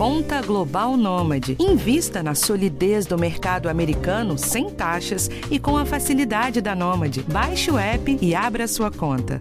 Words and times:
Conta 0.00 0.40
Global 0.40 0.96
Nômade. 0.96 1.58
Invista 1.60 2.22
na 2.22 2.34
solidez 2.34 3.04
do 3.04 3.18
mercado 3.18 3.68
americano 3.68 4.38
sem 4.38 4.70
taxas 4.70 5.28
e 5.50 5.58
com 5.58 5.76
a 5.76 5.84
facilidade 5.84 6.62
da 6.62 6.74
Nômade. 6.74 7.22
Baixe 7.24 7.70
o 7.70 7.76
app 7.76 8.16
e 8.18 8.34
abra 8.34 8.66
sua 8.66 8.90
conta. 8.90 9.38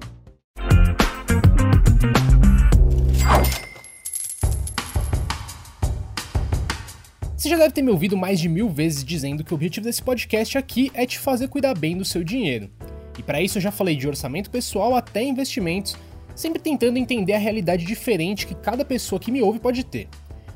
Você 7.37 7.47
já 7.47 7.55
deve 7.55 7.71
ter 7.73 7.81
me 7.81 7.91
ouvido 7.91 8.17
mais 8.17 8.37
de 8.37 8.49
mil 8.49 8.67
vezes 8.67 9.01
dizendo 9.01 9.45
que 9.45 9.53
o 9.53 9.55
objetivo 9.55 9.85
desse 9.85 10.03
podcast 10.03 10.57
aqui 10.57 10.91
é 10.93 11.05
te 11.05 11.19
fazer 11.19 11.47
cuidar 11.47 11.73
bem 11.73 11.97
do 11.97 12.03
seu 12.03 12.21
dinheiro. 12.21 12.69
E 13.17 13.23
para 13.23 13.41
isso 13.41 13.59
eu 13.59 13.61
já 13.61 13.71
falei 13.71 13.95
de 13.95 14.09
orçamento 14.09 14.51
pessoal 14.51 14.93
até 14.93 15.23
investimentos, 15.23 15.95
sempre 16.35 16.59
tentando 16.61 16.97
entender 16.97 17.31
a 17.31 17.39
realidade 17.39 17.85
diferente 17.85 18.45
que 18.45 18.55
cada 18.55 18.83
pessoa 18.83 19.21
que 19.21 19.31
me 19.31 19.41
ouve 19.41 19.57
pode 19.57 19.85
ter. 19.85 20.09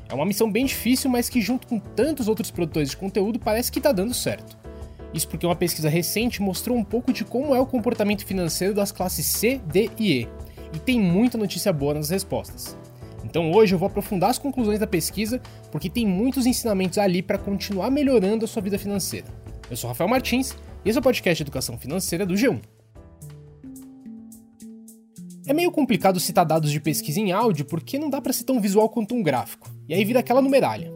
É 0.08 0.14
uma 0.14 0.26
missão 0.26 0.50
bem 0.50 0.66
difícil, 0.66 1.10
mas 1.10 1.28
que 1.28 1.40
junto 1.40 1.66
com 1.66 1.78
tantos 1.78 2.28
outros 2.28 2.50
produtores 2.50 2.90
de 2.90 2.96
conteúdo 2.96 3.38
parece 3.38 3.72
que 3.72 3.78
está 3.78 3.92
dando 3.92 4.12
certo. 4.12 4.56
Isso 5.12 5.28
porque 5.28 5.46
uma 5.46 5.56
pesquisa 5.56 5.88
recente 5.88 6.42
mostrou 6.42 6.76
um 6.76 6.84
pouco 6.84 7.12
de 7.12 7.24
como 7.24 7.54
é 7.54 7.60
o 7.60 7.66
comportamento 7.66 8.24
financeiro 8.26 8.74
das 8.74 8.90
classes 8.90 9.26
C, 9.26 9.60
D 9.66 9.90
e 9.98 10.20
E, 10.20 10.28
e 10.74 10.78
tem 10.78 11.00
muita 11.00 11.38
notícia 11.38 11.72
boa 11.72 11.94
nas 11.94 12.10
respostas. 12.10 12.76
Então 13.24 13.50
hoje 13.52 13.74
eu 13.74 13.78
vou 13.78 13.86
aprofundar 13.86 14.30
as 14.30 14.38
conclusões 14.38 14.78
da 14.78 14.86
pesquisa, 14.86 15.40
porque 15.70 15.88
tem 15.88 16.06
muitos 16.06 16.46
ensinamentos 16.46 16.98
ali 16.98 17.22
para 17.22 17.38
continuar 17.38 17.90
melhorando 17.90 18.44
a 18.44 18.48
sua 18.48 18.60
vida 18.60 18.78
financeira. 18.78 19.26
Eu 19.70 19.76
sou 19.76 19.88
Rafael 19.88 20.10
Martins 20.10 20.54
e 20.84 20.88
esse 20.88 20.98
é 20.98 21.00
o 21.00 21.02
podcast 21.02 21.42
Educação 21.42 21.78
Financeira 21.78 22.26
do 22.26 22.34
G1. 22.34 22.60
É 25.46 25.52
meio 25.52 25.70
complicado 25.70 26.18
citar 26.18 26.44
dados 26.44 26.70
de 26.70 26.80
pesquisa 26.80 27.20
em 27.20 27.32
áudio 27.32 27.64
porque 27.64 27.98
não 27.98 28.10
dá 28.10 28.20
para 28.20 28.32
ser 28.32 28.44
tão 28.44 28.60
visual 28.60 28.88
quanto 28.88 29.14
um 29.14 29.22
gráfico, 29.22 29.70
e 29.88 29.94
aí 29.94 30.04
vira 30.04 30.20
aquela 30.20 30.42
numeralha. 30.42 30.92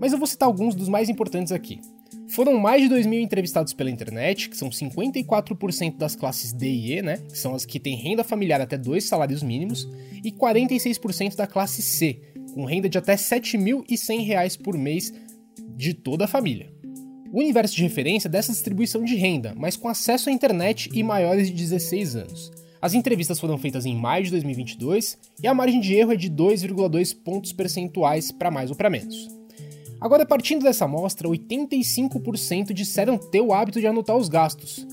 Mas 0.00 0.12
eu 0.12 0.18
vou 0.18 0.26
citar 0.26 0.46
alguns 0.46 0.74
dos 0.74 0.88
mais 0.88 1.08
importantes 1.08 1.52
aqui. 1.52 1.80
Foram 2.28 2.58
mais 2.58 2.82
de 2.82 2.88
2 2.88 3.06
mil 3.06 3.20
entrevistados 3.20 3.72
pela 3.72 3.90
internet, 3.90 4.50
que 4.50 4.56
são 4.56 4.68
54% 4.68 5.96
das 5.96 6.14
classes 6.14 6.52
D 6.52 6.66
e 6.68 6.92
E, 6.92 7.02
né, 7.02 7.16
que 7.16 7.38
são 7.38 7.54
as 7.54 7.64
que 7.64 7.80
têm 7.80 7.96
renda 7.96 8.22
familiar 8.22 8.60
até 8.60 8.76
dois 8.76 9.04
salários 9.04 9.42
mínimos, 9.42 9.88
e 10.22 10.30
46% 10.30 11.36
da 11.36 11.46
classe 11.46 11.80
C, 11.80 12.20
com 12.54 12.64
renda 12.64 12.88
de 12.88 12.98
até 12.98 13.12
R$ 13.12 13.18
7.100 13.18 14.62
por 14.62 14.76
mês 14.76 15.12
de 15.74 15.94
toda 15.94 16.26
a 16.26 16.28
família. 16.28 16.70
O 17.32 17.40
universo 17.40 17.76
de 17.76 17.82
referência 17.82 18.28
é 18.28 18.30
dessa 18.30 18.52
distribuição 18.52 19.04
de 19.04 19.14
renda, 19.14 19.54
mas 19.56 19.76
com 19.76 19.88
acesso 19.88 20.28
à 20.28 20.32
internet 20.32 20.90
e 20.92 21.02
maiores 21.02 21.48
de 21.48 21.54
16 21.54 22.16
anos. 22.16 22.50
As 22.80 22.94
entrevistas 22.94 23.40
foram 23.40 23.58
feitas 23.58 23.84
em 23.84 23.96
maio 23.96 24.24
de 24.24 24.30
2022 24.30 25.18
e 25.42 25.48
a 25.48 25.54
margem 25.54 25.80
de 25.80 25.94
erro 25.94 26.12
é 26.12 26.16
de 26.16 26.30
2,2 26.30 27.16
pontos 27.24 27.52
percentuais 27.52 28.30
para 28.30 28.50
mais 28.50 28.70
ou 28.70 28.76
para 28.76 28.88
menos. 28.88 29.28
Agora, 30.00 30.24
partindo 30.24 30.62
dessa 30.62 30.84
amostra, 30.84 31.28
85% 31.28 32.72
disseram 32.72 33.18
ter 33.18 33.40
o 33.40 33.52
hábito 33.52 33.80
de 33.80 33.86
anotar 33.86 34.16
os 34.16 34.28
gastos. 34.28 34.86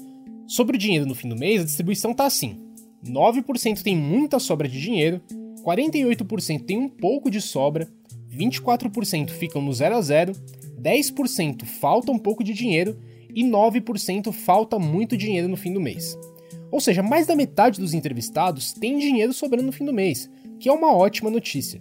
Sobre 0.48 0.76
o 0.76 0.80
dinheiro 0.80 1.06
no 1.06 1.14
fim 1.14 1.30
do 1.30 1.36
mês, 1.36 1.62
a 1.62 1.66
distribuição 1.66 2.12
está 2.12 2.26
assim: 2.26 2.60
9% 3.06 3.84
tem 3.84 3.96
muita 3.96 4.40
sobra 4.40 4.68
de 4.68 4.82
dinheiro, 4.82 5.22
48% 5.64 6.66
tem 6.66 6.78
um 6.78 6.90
pouco 6.90 7.30
de 7.30 7.40
sobra, 7.40 7.88
24% 8.32 9.30
ficam 9.30 9.62
no 9.62 9.72
0 9.72 9.96
a 9.96 10.02
0, 10.02 10.34
10% 10.82 11.66
falta 11.66 12.12
um 12.12 12.18
pouco 12.18 12.44
de 12.44 12.54
dinheiro 12.54 12.98
e 13.34 13.44
9% 13.44 14.32
falta 14.32 14.80
muito 14.80 15.16
dinheiro 15.16 15.48
no 15.48 15.58
fim 15.58 15.72
do 15.72 15.82
mês. 15.82 16.18
Ou 16.72 16.80
seja, 16.80 17.04
mais 17.04 17.28
da 17.28 17.36
metade 17.36 17.80
dos 17.80 17.94
entrevistados 17.94 18.74
tem 18.74 18.98
dinheiro 18.98 19.34
sobrando 19.34 19.66
no 19.66 19.72
fim 19.72 19.86
do 19.86 19.94
mês, 19.94 20.30
que 20.60 20.70
é 20.70 20.72
uma 20.74 20.94
ótima 20.94 21.30
notícia. 21.30 21.80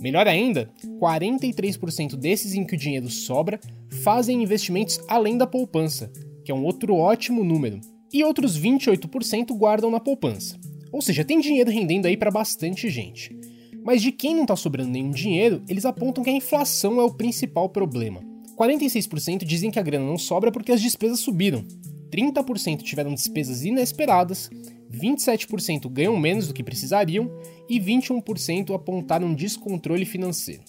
Melhor 0.00 0.26
ainda, 0.26 0.70
43% 1.00 2.16
desses 2.16 2.54
em 2.54 2.64
que 2.64 2.74
o 2.74 2.78
dinheiro 2.78 3.08
sobra 3.08 3.60
fazem 4.02 4.42
investimentos 4.42 5.00
além 5.08 5.38
da 5.38 5.46
poupança, 5.46 6.10
que 6.44 6.50
é 6.50 6.54
um 6.54 6.64
outro 6.64 6.96
ótimo 6.96 7.44
número, 7.44 7.80
e 8.12 8.22
outros 8.22 8.58
28% 8.58 9.56
guardam 9.56 9.90
na 9.90 10.00
poupança. 10.00 10.58
Ou 10.92 11.00
seja, 11.02 11.24
tem 11.24 11.40
dinheiro 11.40 11.70
rendendo 11.70 12.06
aí 12.06 12.16
para 12.16 12.30
bastante 12.30 12.88
gente. 12.88 13.36
Mas 13.82 14.00
de 14.00 14.12
quem 14.12 14.34
não 14.34 14.42
está 14.42 14.56
sobrando 14.56 14.90
nenhum 14.90 15.10
dinheiro, 15.10 15.62
eles 15.68 15.84
apontam 15.84 16.22
que 16.22 16.30
a 16.30 16.34
inflação 16.34 17.00
é 17.00 17.04
o 17.04 17.12
principal 17.12 17.68
problema. 17.68 18.22
46% 18.56 19.44
dizem 19.44 19.70
que 19.70 19.78
a 19.78 19.82
grana 19.82 20.06
não 20.06 20.16
sobra 20.16 20.52
porque 20.52 20.72
as 20.72 20.80
despesas 20.80 21.20
subiram. 21.20 21.64
30% 22.14 22.82
tiveram 22.82 23.14
despesas 23.14 23.64
inesperadas 23.64 24.50
27% 24.94 25.88
ganham 25.90 26.16
menos 26.16 26.46
do 26.46 26.54
que 26.54 26.62
precisariam 26.62 27.30
e 27.68 27.80
21% 27.80 28.74
apontaram 28.74 29.34
descontrole 29.34 30.04
financeiro. 30.04 30.62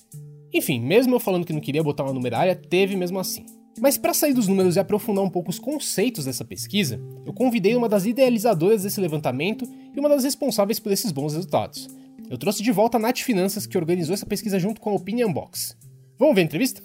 Enfim, 0.53 0.79
mesmo 0.79 1.15
eu 1.15 1.19
falando 1.19 1.45
que 1.45 1.53
não 1.53 1.59
queria 1.59 1.83
botar 1.83 2.03
uma 2.03 2.13
numerária, 2.13 2.55
teve 2.55 2.95
mesmo 2.95 3.19
assim. 3.19 3.45
Mas 3.79 3.97
para 3.97 4.13
sair 4.13 4.33
dos 4.33 4.47
números 4.47 4.77
e 4.77 4.79
aprofundar 4.79 5.23
um 5.23 5.29
pouco 5.29 5.49
os 5.49 5.59
conceitos 5.59 6.25
dessa 6.25 6.45
pesquisa, 6.45 6.99
eu 7.25 7.33
convidei 7.33 7.75
uma 7.75 7.89
das 7.89 8.05
idealizadoras 8.05 8.83
desse 8.83 9.01
levantamento 9.01 9.67
e 9.93 9.99
uma 9.99 10.07
das 10.07 10.23
responsáveis 10.23 10.79
por 10.79 10.91
esses 10.91 11.11
bons 11.11 11.33
resultados. 11.33 11.89
Eu 12.29 12.37
trouxe 12.37 12.63
de 12.63 12.71
volta 12.71 12.97
a 12.97 12.99
Nath 12.99 13.19
Finanças, 13.19 13.67
que 13.67 13.77
organizou 13.77 14.13
essa 14.13 14.25
pesquisa 14.25 14.57
junto 14.57 14.79
com 14.79 14.91
a 14.91 14.93
Opinion 14.93 15.31
Box. 15.31 15.77
Vamos 16.17 16.35
ver 16.35 16.41
a 16.41 16.45
entrevista? 16.45 16.81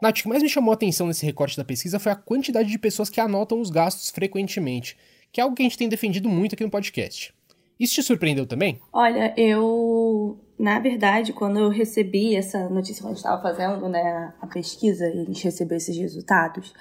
Nath, 0.00 0.18
o 0.18 0.22
que 0.22 0.28
mais 0.28 0.42
me 0.42 0.48
chamou 0.48 0.72
a 0.72 0.74
atenção 0.74 1.06
nesse 1.06 1.24
recorte 1.24 1.56
da 1.56 1.64
pesquisa 1.64 1.98
foi 1.98 2.12
a 2.12 2.16
quantidade 2.16 2.68
de 2.68 2.78
pessoas 2.78 3.08
que 3.08 3.20
anotam 3.20 3.60
os 3.60 3.70
gastos 3.70 4.10
frequentemente, 4.10 4.96
que 5.32 5.40
é 5.40 5.42
algo 5.42 5.56
que 5.56 5.62
a 5.62 5.64
gente 5.64 5.78
tem 5.78 5.88
defendido 5.88 6.28
muito 6.28 6.54
aqui 6.54 6.64
no 6.64 6.70
podcast. 6.70 7.34
Isso 7.78 7.94
te 7.94 8.02
surpreendeu 8.02 8.46
também? 8.46 8.80
Olha, 8.92 9.34
eu, 9.36 10.38
na 10.58 10.78
verdade, 10.78 11.32
quando 11.32 11.58
eu 11.58 11.68
recebi 11.68 12.34
essa 12.34 12.68
notícia, 12.68 13.02
quando 13.02 13.12
a 13.12 13.14
gente 13.14 13.24
estava 13.24 13.42
fazendo 13.42 13.88
né, 13.88 14.32
a 14.40 14.46
pesquisa 14.46 15.06
e 15.08 15.20
a 15.20 15.24
gente 15.24 15.44
recebeu 15.44 15.76
esses 15.76 15.96
resultados, 15.96 16.72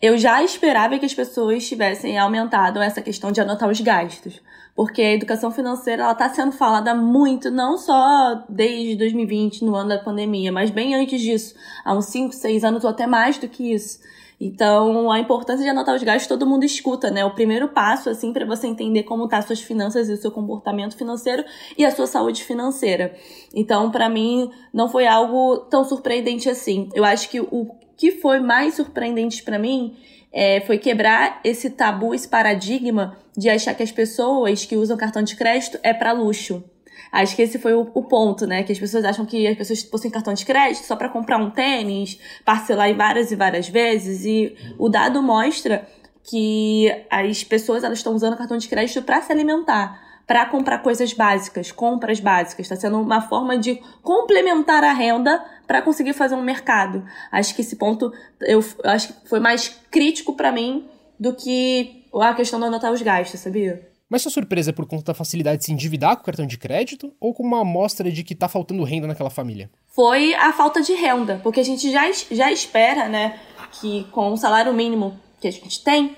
eu 0.00 0.16
já 0.16 0.42
esperava 0.42 0.98
que 0.98 1.04
as 1.04 1.14
pessoas 1.14 1.66
tivessem 1.68 2.18
aumentado 2.18 2.80
essa 2.80 3.02
questão 3.02 3.30
de 3.30 3.40
anotar 3.40 3.68
os 3.68 3.80
gastos. 3.80 4.40
Porque 4.74 5.02
a 5.02 5.12
educação 5.12 5.50
financeira 5.50 6.04
ela 6.04 6.12
está 6.12 6.28
sendo 6.30 6.52
falada 6.52 6.94
muito, 6.94 7.50
não 7.50 7.76
só 7.76 8.44
desde 8.48 8.96
2020, 8.96 9.64
no 9.64 9.74
ano 9.74 9.90
da 9.90 9.98
pandemia, 9.98 10.50
mas 10.50 10.70
bem 10.70 10.94
antes 10.94 11.20
disso, 11.20 11.54
há 11.84 11.92
uns 11.92 12.06
5, 12.06 12.32
6 12.32 12.64
anos 12.64 12.84
ou 12.84 12.90
até 12.90 13.06
mais 13.06 13.36
do 13.36 13.48
que 13.48 13.74
isso. 13.74 13.98
Então, 14.40 15.10
a 15.10 15.20
importância 15.20 15.62
de 15.62 15.68
anotar 15.68 15.94
os 15.94 16.02
gastos 16.02 16.26
todo 16.26 16.46
mundo 16.46 16.64
escuta, 16.64 17.10
né? 17.10 17.22
O 17.22 17.34
primeiro 17.34 17.68
passo, 17.68 18.08
assim, 18.08 18.32
para 18.32 18.46
você 18.46 18.66
entender 18.66 19.02
como 19.02 19.28
tá 19.28 19.42
suas 19.42 19.60
finanças 19.60 20.08
e 20.08 20.14
o 20.14 20.16
seu 20.16 20.30
comportamento 20.30 20.96
financeiro 20.96 21.44
e 21.76 21.84
a 21.84 21.90
sua 21.90 22.06
saúde 22.06 22.42
financeira. 22.42 23.14
Então, 23.54 23.90
para 23.90 24.08
mim, 24.08 24.50
não 24.72 24.88
foi 24.88 25.06
algo 25.06 25.58
tão 25.68 25.84
surpreendente 25.84 26.48
assim. 26.48 26.88
Eu 26.94 27.04
acho 27.04 27.28
que 27.28 27.38
o 27.38 27.66
que 28.00 28.12
foi 28.12 28.40
mais 28.40 28.76
surpreendente 28.76 29.42
para 29.42 29.58
mim 29.58 29.94
é, 30.32 30.62
foi 30.62 30.78
quebrar 30.78 31.38
esse 31.44 31.68
tabu, 31.68 32.14
esse 32.14 32.26
paradigma 32.26 33.18
de 33.36 33.50
achar 33.50 33.74
que 33.74 33.82
as 33.82 33.92
pessoas 33.92 34.64
que 34.64 34.74
usam 34.74 34.96
cartão 34.96 35.22
de 35.22 35.36
crédito 35.36 35.78
é 35.82 35.92
para 35.92 36.12
luxo. 36.12 36.64
Acho 37.12 37.36
que 37.36 37.42
esse 37.42 37.58
foi 37.58 37.74
o, 37.74 37.90
o, 37.92 38.02
ponto, 38.04 38.46
né? 38.46 38.62
Que 38.62 38.72
as 38.72 38.78
pessoas 38.78 39.04
acham 39.04 39.26
que 39.26 39.46
as 39.46 39.54
pessoas 39.54 39.82
possuem 39.82 40.10
cartão 40.10 40.32
de 40.32 40.46
crédito 40.46 40.86
só 40.86 40.96
para 40.96 41.10
comprar 41.10 41.36
um 41.36 41.50
tênis, 41.50 42.18
parcelar 42.42 42.88
em 42.88 42.94
várias 42.94 43.32
e 43.32 43.36
várias 43.36 43.68
vezes. 43.68 44.24
E 44.24 44.56
o 44.78 44.88
dado 44.88 45.22
mostra 45.22 45.86
que 46.24 46.90
as 47.10 47.44
pessoas 47.44 47.84
estão 47.84 48.14
usando 48.14 48.34
cartão 48.34 48.56
de 48.56 48.66
crédito 48.66 49.02
para 49.02 49.20
se 49.20 49.30
alimentar 49.30 50.09
para 50.30 50.46
comprar 50.46 50.78
coisas 50.78 51.12
básicas, 51.12 51.72
compras 51.72 52.20
básicas. 52.20 52.66
Está 52.66 52.76
sendo 52.76 53.00
uma 53.00 53.20
forma 53.20 53.58
de 53.58 53.80
complementar 54.00 54.84
a 54.84 54.92
renda 54.92 55.44
para 55.66 55.82
conseguir 55.82 56.12
fazer 56.12 56.36
um 56.36 56.42
mercado. 56.42 57.04
Acho 57.32 57.52
que 57.52 57.62
esse 57.62 57.74
ponto 57.74 58.12
eu, 58.40 58.64
eu 58.84 58.90
acho 58.90 59.08
que 59.08 59.28
foi 59.28 59.40
mais 59.40 59.76
crítico 59.90 60.34
para 60.34 60.52
mim 60.52 60.88
do 61.18 61.34
que 61.34 62.04
a 62.14 62.32
questão 62.32 62.60
de 62.60 62.66
anotar 62.66 62.92
os 62.92 63.02
gastos, 63.02 63.40
sabia? 63.40 63.90
Mas 64.08 64.22
sua 64.22 64.30
surpresa 64.30 64.70
é 64.70 64.72
por 64.72 64.86
conta 64.86 65.06
da 65.06 65.14
facilidade 65.14 65.58
de 65.58 65.64
se 65.64 65.72
endividar 65.72 66.14
com 66.14 66.22
o 66.22 66.26
cartão 66.26 66.46
de 66.46 66.56
crédito 66.56 67.12
ou 67.18 67.34
com 67.34 67.42
uma 67.42 67.62
amostra 67.62 68.08
de 68.08 68.22
que 68.22 68.34
está 68.34 68.48
faltando 68.48 68.84
renda 68.84 69.08
naquela 69.08 69.30
família? 69.30 69.68
Foi 69.88 70.32
a 70.34 70.52
falta 70.52 70.80
de 70.80 70.92
renda, 70.92 71.40
porque 71.42 71.58
a 71.58 71.64
gente 71.64 71.90
já, 71.90 72.08
já 72.30 72.52
espera, 72.52 73.08
né, 73.08 73.40
que 73.80 74.04
com 74.12 74.32
o 74.32 74.36
salário 74.36 74.72
mínimo 74.72 75.18
que 75.40 75.48
a 75.48 75.52
gente 75.52 75.82
tem, 75.82 76.16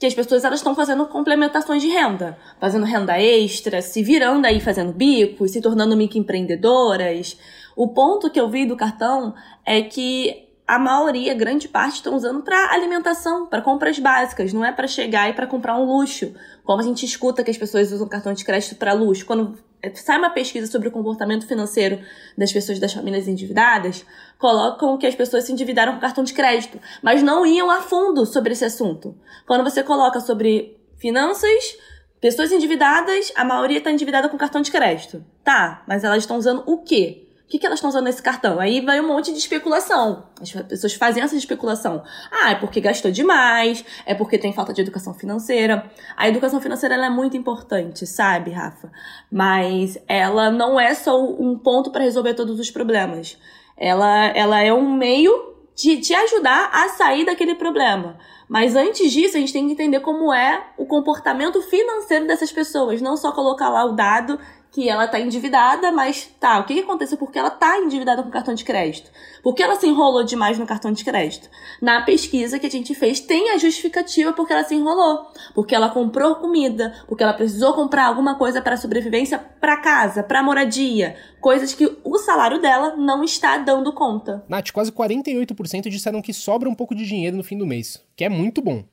que 0.00 0.06
as 0.06 0.14
pessoas 0.14 0.44
elas 0.44 0.60
estão 0.60 0.74
fazendo 0.74 1.04
complementações 1.04 1.82
de 1.82 1.88
renda, 1.88 2.38
fazendo 2.58 2.86
renda 2.86 3.20
extra, 3.20 3.82
se 3.82 4.02
virando 4.02 4.46
aí 4.46 4.58
fazendo 4.58 4.94
bico, 4.94 5.46
se 5.46 5.60
tornando 5.60 5.94
microempreendedoras. 5.94 7.38
O 7.76 7.88
ponto 7.88 8.30
que 8.30 8.40
eu 8.40 8.48
vi 8.48 8.64
do 8.64 8.74
cartão 8.78 9.34
é 9.64 9.82
que 9.82 10.48
a 10.66 10.78
maioria, 10.78 11.34
grande 11.34 11.68
parte, 11.68 11.96
estão 11.96 12.14
usando 12.14 12.40
para 12.40 12.72
alimentação, 12.72 13.44
para 13.44 13.60
compras 13.60 13.98
básicas, 13.98 14.54
não 14.54 14.64
é 14.64 14.72
para 14.72 14.88
chegar 14.88 15.28
e 15.28 15.34
para 15.34 15.46
comprar 15.46 15.76
um 15.76 15.84
luxo. 15.84 16.32
Como 16.64 16.80
a 16.80 16.84
gente 16.84 17.04
escuta 17.04 17.44
que 17.44 17.50
as 17.50 17.58
pessoas 17.58 17.92
usam 17.92 18.08
cartão 18.08 18.32
de 18.32 18.42
crédito 18.42 18.76
para 18.76 18.94
luxo. 18.94 19.26
Quando 19.26 19.58
sai 19.94 20.18
uma 20.18 20.30
pesquisa 20.30 20.70
sobre 20.70 20.88
o 20.88 20.90
comportamento 20.90 21.46
financeiro 21.46 22.00
das 22.36 22.52
pessoas 22.52 22.78
das 22.78 22.92
famílias 22.92 23.26
endividadas, 23.28 24.04
colocam 24.38 24.98
que 24.98 25.06
as 25.06 25.14
pessoas 25.14 25.44
se 25.44 25.52
endividaram 25.52 25.94
com 25.94 26.00
cartão 26.00 26.24
de 26.24 26.32
crédito, 26.32 26.78
mas 27.02 27.22
não 27.22 27.46
iam 27.46 27.70
a 27.70 27.80
fundo 27.80 28.26
sobre 28.26 28.52
esse 28.52 28.64
assunto. 28.64 29.16
Quando 29.46 29.64
você 29.64 29.82
coloca 29.82 30.20
sobre 30.20 30.78
finanças 30.98 31.76
Pessoas 32.20 32.52
endividadas, 32.52 33.32
a 33.34 33.44
maioria 33.44 33.78
está 33.78 33.90
endividada 33.90 34.28
com 34.28 34.36
cartão 34.36 34.60
de 34.60 34.70
crédito. 34.70 35.24
Tá, 35.42 35.82
mas 35.88 36.04
elas 36.04 36.18
estão 36.18 36.36
usando 36.36 36.62
o 36.66 36.82
quê? 36.82 37.29
Que, 37.50 37.58
que 37.58 37.66
elas 37.66 37.78
estão 37.78 37.90
usando 37.90 38.04
nesse 38.04 38.22
cartão? 38.22 38.60
Aí 38.60 38.80
vai 38.80 39.00
um 39.00 39.08
monte 39.08 39.32
de 39.32 39.38
especulação. 39.38 40.26
As 40.40 40.52
pessoas 40.52 40.94
fazem 40.94 41.20
essa 41.20 41.34
especulação. 41.34 42.04
Ah, 42.30 42.52
é 42.52 42.54
porque 42.54 42.80
gastou 42.80 43.10
demais, 43.10 43.84
é 44.06 44.14
porque 44.14 44.38
tem 44.38 44.52
falta 44.52 44.72
de 44.72 44.80
educação 44.80 45.12
financeira. 45.12 45.90
A 46.16 46.28
educação 46.28 46.60
financeira 46.60 46.94
é 46.94 47.10
muito 47.10 47.36
importante, 47.36 48.06
sabe, 48.06 48.52
Rafa? 48.52 48.92
Mas 49.28 49.98
ela 50.06 50.48
não 50.48 50.78
é 50.78 50.94
só 50.94 51.20
um 51.20 51.58
ponto 51.58 51.90
para 51.90 52.04
resolver 52.04 52.34
todos 52.34 52.60
os 52.60 52.70
problemas. 52.70 53.36
Ela, 53.76 54.26
ela 54.28 54.62
é 54.62 54.72
um 54.72 54.94
meio 54.94 55.50
de 55.74 55.96
te 55.96 56.14
ajudar 56.14 56.70
a 56.72 56.90
sair 56.90 57.24
daquele 57.24 57.56
problema. 57.56 58.16
Mas 58.50 58.74
antes 58.74 59.12
disso, 59.12 59.36
a 59.36 59.40
gente 59.40 59.52
tem 59.52 59.64
que 59.64 59.74
entender 59.74 60.00
como 60.00 60.34
é 60.34 60.72
o 60.76 60.84
comportamento 60.84 61.62
financeiro 61.62 62.26
dessas 62.26 62.50
pessoas, 62.50 63.00
não 63.00 63.16
só 63.16 63.30
colocar 63.30 63.68
lá 63.68 63.84
o 63.84 63.92
dado 63.92 64.40
que 64.72 64.88
ela 64.88 65.06
tá 65.08 65.18
endividada, 65.18 65.90
mas 65.90 66.30
tá, 66.38 66.58
o 66.60 66.64
que, 66.64 66.74
que 66.74 66.80
aconteceu 66.80 67.18
porque 67.18 67.38
ela 67.38 67.50
tá 67.50 67.78
endividada 67.78 68.22
com 68.22 68.30
cartão 68.30 68.54
de 68.54 68.64
crédito? 68.64 69.10
Por 69.42 69.54
que 69.54 69.62
ela 69.62 69.74
se 69.74 69.86
enrolou 69.86 70.22
demais 70.22 70.58
no 70.58 70.66
cartão 70.66 70.92
de 70.92 71.04
crédito? 71.04 71.48
Na 71.82 72.02
pesquisa 72.02 72.58
que 72.58 72.66
a 72.66 72.70
gente 72.70 72.94
fez, 72.94 73.20
tem 73.20 73.50
a 73.50 73.58
justificativa 73.58 74.32
porque 74.32 74.52
ela 74.52 74.64
se 74.64 74.74
enrolou. 74.74 75.26
Porque 75.54 75.74
ela 75.74 75.88
comprou 75.88 76.36
comida, 76.36 76.94
porque 77.08 77.22
ela 77.22 77.32
precisou 77.32 77.72
comprar 77.72 78.06
alguma 78.06 78.36
coisa 78.36 78.62
para 78.62 78.76
sobrevivência 78.76 79.38
para 79.38 79.76
casa, 79.78 80.22
para 80.22 80.42
moradia, 80.42 81.16
coisas 81.40 81.74
que 81.74 81.98
o 82.04 82.18
salário 82.18 82.60
dela 82.60 82.94
não 82.96 83.24
está 83.24 83.58
dando 83.58 83.92
conta. 83.92 84.44
Nath, 84.48 84.70
quase 84.70 84.92
48% 84.92 85.88
disseram 85.88 86.22
que 86.22 86.32
sobra 86.32 86.68
um 86.68 86.74
pouco 86.74 86.94
de 86.94 87.04
dinheiro 87.04 87.36
no 87.36 87.42
fim 87.42 87.58
do 87.58 87.66
mês, 87.66 88.00
que 88.20 88.24
é 88.24 88.28
muito 88.28 88.60
bom. 88.60 88.84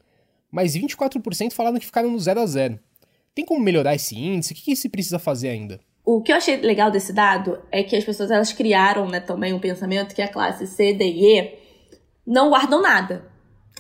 Mas 0.50 0.74
24% 0.74 1.52
falaram 1.52 1.78
que 1.78 1.86
ficaram 1.86 2.10
no 2.10 2.18
zero 2.18 2.40
a 2.40 2.46
zero. 2.46 2.80
Tem 3.36 3.44
como 3.44 3.60
melhorar 3.60 3.94
esse 3.94 4.18
índice? 4.18 4.54
O 4.54 4.56
que, 4.56 4.62
que 4.62 4.74
se 4.74 4.88
precisa 4.88 5.20
fazer 5.20 5.50
ainda? 5.50 5.82
O 6.06 6.22
que 6.22 6.32
eu 6.32 6.38
achei 6.38 6.56
legal 6.56 6.90
desse 6.90 7.12
dado 7.12 7.60
é 7.70 7.84
que 7.84 7.98
as 7.98 8.06
pessoas 8.06 8.32
elas 8.32 8.54
criaram 8.54 9.06
né, 9.10 9.20
também 9.20 9.52
um 9.52 9.60
pensamento 9.60 10.16
que 10.16 10.22
a 10.22 10.30
classe 10.30 10.66
C, 10.66 10.94
D 10.94 11.04
e 11.04 11.40
E 11.40 11.60
não 12.26 12.52
guardam 12.52 12.82
nada. 12.82 13.30